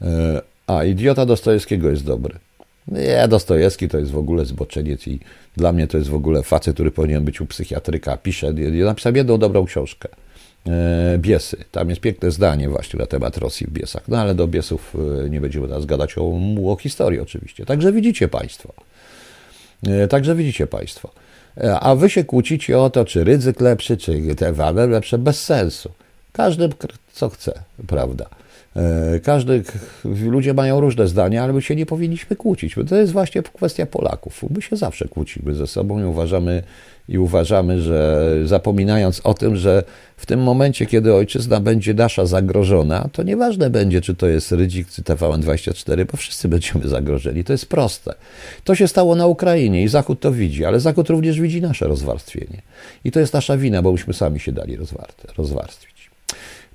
[0.03, 2.39] E, a, idiota Dostojewskiego jest dobry.
[2.89, 5.21] Nie, Dostojewski to jest w ogóle zboczeniec i
[5.57, 8.17] dla mnie to jest w ogóle facet, który powinien być u psychiatryka.
[8.17, 8.53] Pisze,
[8.85, 10.09] napisałem jedną dobrą książkę.
[10.69, 11.57] E, Biesy.
[11.71, 14.09] Tam jest piękne zdanie właśnie na temat Rosji w Biesach.
[14.09, 16.33] No ale do Biesów e, nie będziemy teraz gadać o,
[16.73, 17.67] o historii oczywiście.
[17.67, 18.75] Także widzicie Państwo.
[19.87, 21.11] E, także widzicie Państwo.
[21.81, 25.91] A wy się kłócicie o to, czy ryzyk lepszy, czy te wale lepsze, bez sensu.
[26.33, 26.69] Każdy
[27.13, 28.27] co chce, prawda?
[29.23, 29.63] Każdy,
[30.05, 32.75] ludzie mają różne zdania, ale my się nie powinniśmy kłócić.
[32.89, 34.45] To jest właśnie kwestia Polaków.
[34.51, 36.63] My się zawsze kłócimy ze sobą i uważamy,
[37.09, 39.85] i uważamy, że zapominając o tym, że
[40.17, 44.89] w tym momencie, kiedy ojczyzna będzie nasza zagrożona, to nieważne będzie, czy to jest Rydzik,
[44.89, 47.45] czy TVN24, bo wszyscy będziemy zagrożeni.
[47.45, 48.15] To jest proste.
[48.65, 52.63] To się stało na Ukrainie i Zachód to widzi, ale Zachód również widzi nasze rozwarstwienie.
[53.05, 54.79] I to jest nasza wina, bo myśmy sami się dali
[55.37, 56.11] rozwarstwić.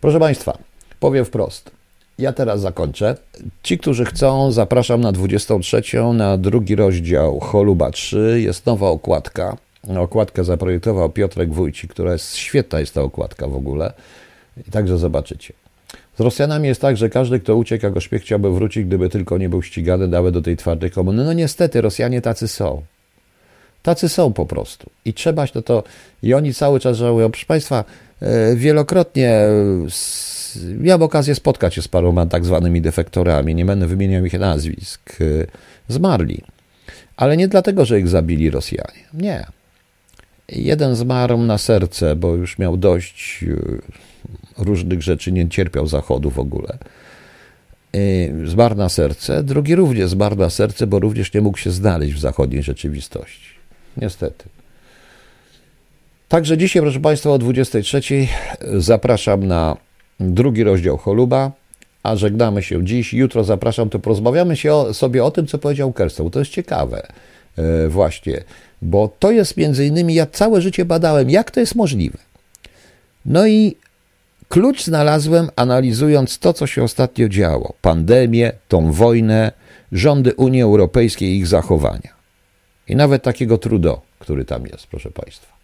[0.01, 0.57] Proszę Państwa,
[0.99, 1.78] powiem wprost.
[2.19, 3.15] Ja teraz zakończę.
[3.63, 5.81] Ci, którzy chcą, zapraszam na 23,
[6.13, 8.41] na drugi rozdział Choluba 3.
[8.43, 9.57] Jest nowa okładka
[9.97, 13.93] Okładkę zaprojektował Piotrek Wójcik, która jest świetna, jest ta okładka w ogóle.
[14.67, 15.53] I także zobaczycie.
[16.17, 19.49] Z Rosjanami jest tak, że każdy, kto uciekł, jako szpieg chciałby wrócić, gdyby tylko nie
[19.49, 21.23] był ścigany nawet do tej twardej komuny.
[21.23, 22.81] No niestety, Rosjanie tacy są.
[23.83, 24.89] Tacy są po prostu.
[25.05, 25.83] I trzeba się to, to
[26.23, 27.31] i oni cały czas żałują.
[27.31, 27.83] Proszę Państwa,
[28.21, 29.41] e, wielokrotnie
[30.77, 35.17] miałem okazję spotkać się z paroma tak zwanymi defektorami, nie będę wymieniał ich nazwisk,
[35.87, 36.43] zmarli.
[37.17, 39.03] Ale nie dlatego, że ich zabili Rosjanie.
[39.13, 39.45] Nie.
[40.49, 43.45] Jeden zmarł na serce, bo już miał dość
[44.57, 46.77] e, różnych rzeczy, nie cierpiał zachodu w ogóle.
[47.93, 49.43] E, zmarł na serce.
[49.43, 53.49] Drugi również zmarł na serce, bo również nie mógł się znaleźć w zachodniej rzeczywistości.
[53.97, 54.49] Niestety.
[56.27, 58.01] Także dzisiaj, proszę Państwa, o 23
[58.77, 59.77] zapraszam na
[60.19, 61.51] drugi rozdział Choluba,
[62.03, 63.13] a żegnamy się dziś.
[63.13, 66.31] Jutro zapraszam, to porozmawiamy się o, sobie o tym, co powiedział Kerstow.
[66.31, 67.07] To jest ciekawe.
[67.57, 68.43] E, właśnie
[68.81, 72.17] bo to jest między innymi, ja całe życie badałem, jak to jest możliwe.
[73.25, 73.75] No i
[74.49, 79.51] klucz znalazłem analizując to, co się ostatnio działo: pandemię, tą wojnę,
[79.91, 82.19] rządy Unii Europejskiej i ich zachowania.
[82.87, 85.58] I nawet takiego Trudeau, który tam jest, proszę Państwa.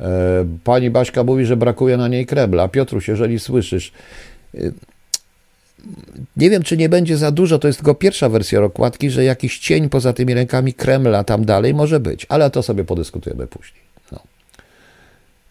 [0.00, 2.68] E, pani Baśka mówi, że brakuje na niej Kremla.
[2.68, 3.92] Piotruś, jeżeli słyszysz,
[4.54, 4.58] e,
[6.36, 9.58] nie wiem, czy nie będzie za dużo, to jest tylko pierwsza wersja okładki, że jakiś
[9.58, 13.82] cień poza tymi rękami Kremla tam dalej może być, ale to sobie podyskutujemy później.
[14.12, 14.18] No.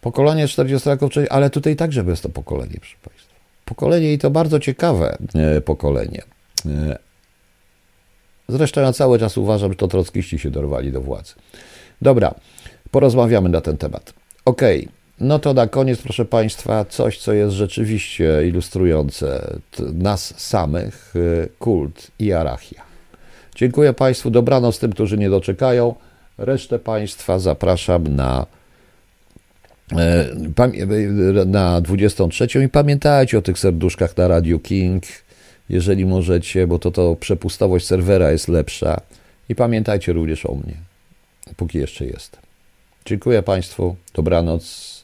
[0.00, 3.34] Pokolenie 40 lat, ale tutaj także jest to pokolenie, proszę Państwa.
[3.64, 6.22] Pokolenie i to bardzo ciekawe e, pokolenie.
[8.48, 11.34] Zresztą ja cały czas uważam, że to trockiści się dorwali do władzy.
[12.02, 12.34] Dobra,
[12.90, 14.21] porozmawiamy na ten temat.
[14.44, 14.80] Okej.
[14.80, 15.02] Okay.
[15.20, 19.56] No to na koniec, proszę Państwa, coś, co jest rzeczywiście ilustrujące
[19.92, 22.82] nas samych, y, kult i arachia.
[23.54, 25.94] Dziękuję Państwu, dobranoc tym, którzy nie doczekają.
[26.38, 28.46] Resztę Państwa zapraszam na,
[29.98, 35.04] e, na 23 i pamiętajcie o tych serduszkach na Radio King,
[35.68, 39.00] jeżeli możecie, bo to, to przepustowość serwera jest lepsza.
[39.48, 40.74] I pamiętajcie również o mnie,
[41.56, 42.51] póki jeszcze jestem.
[43.06, 45.01] Dziękuję Państwu, dobranoc.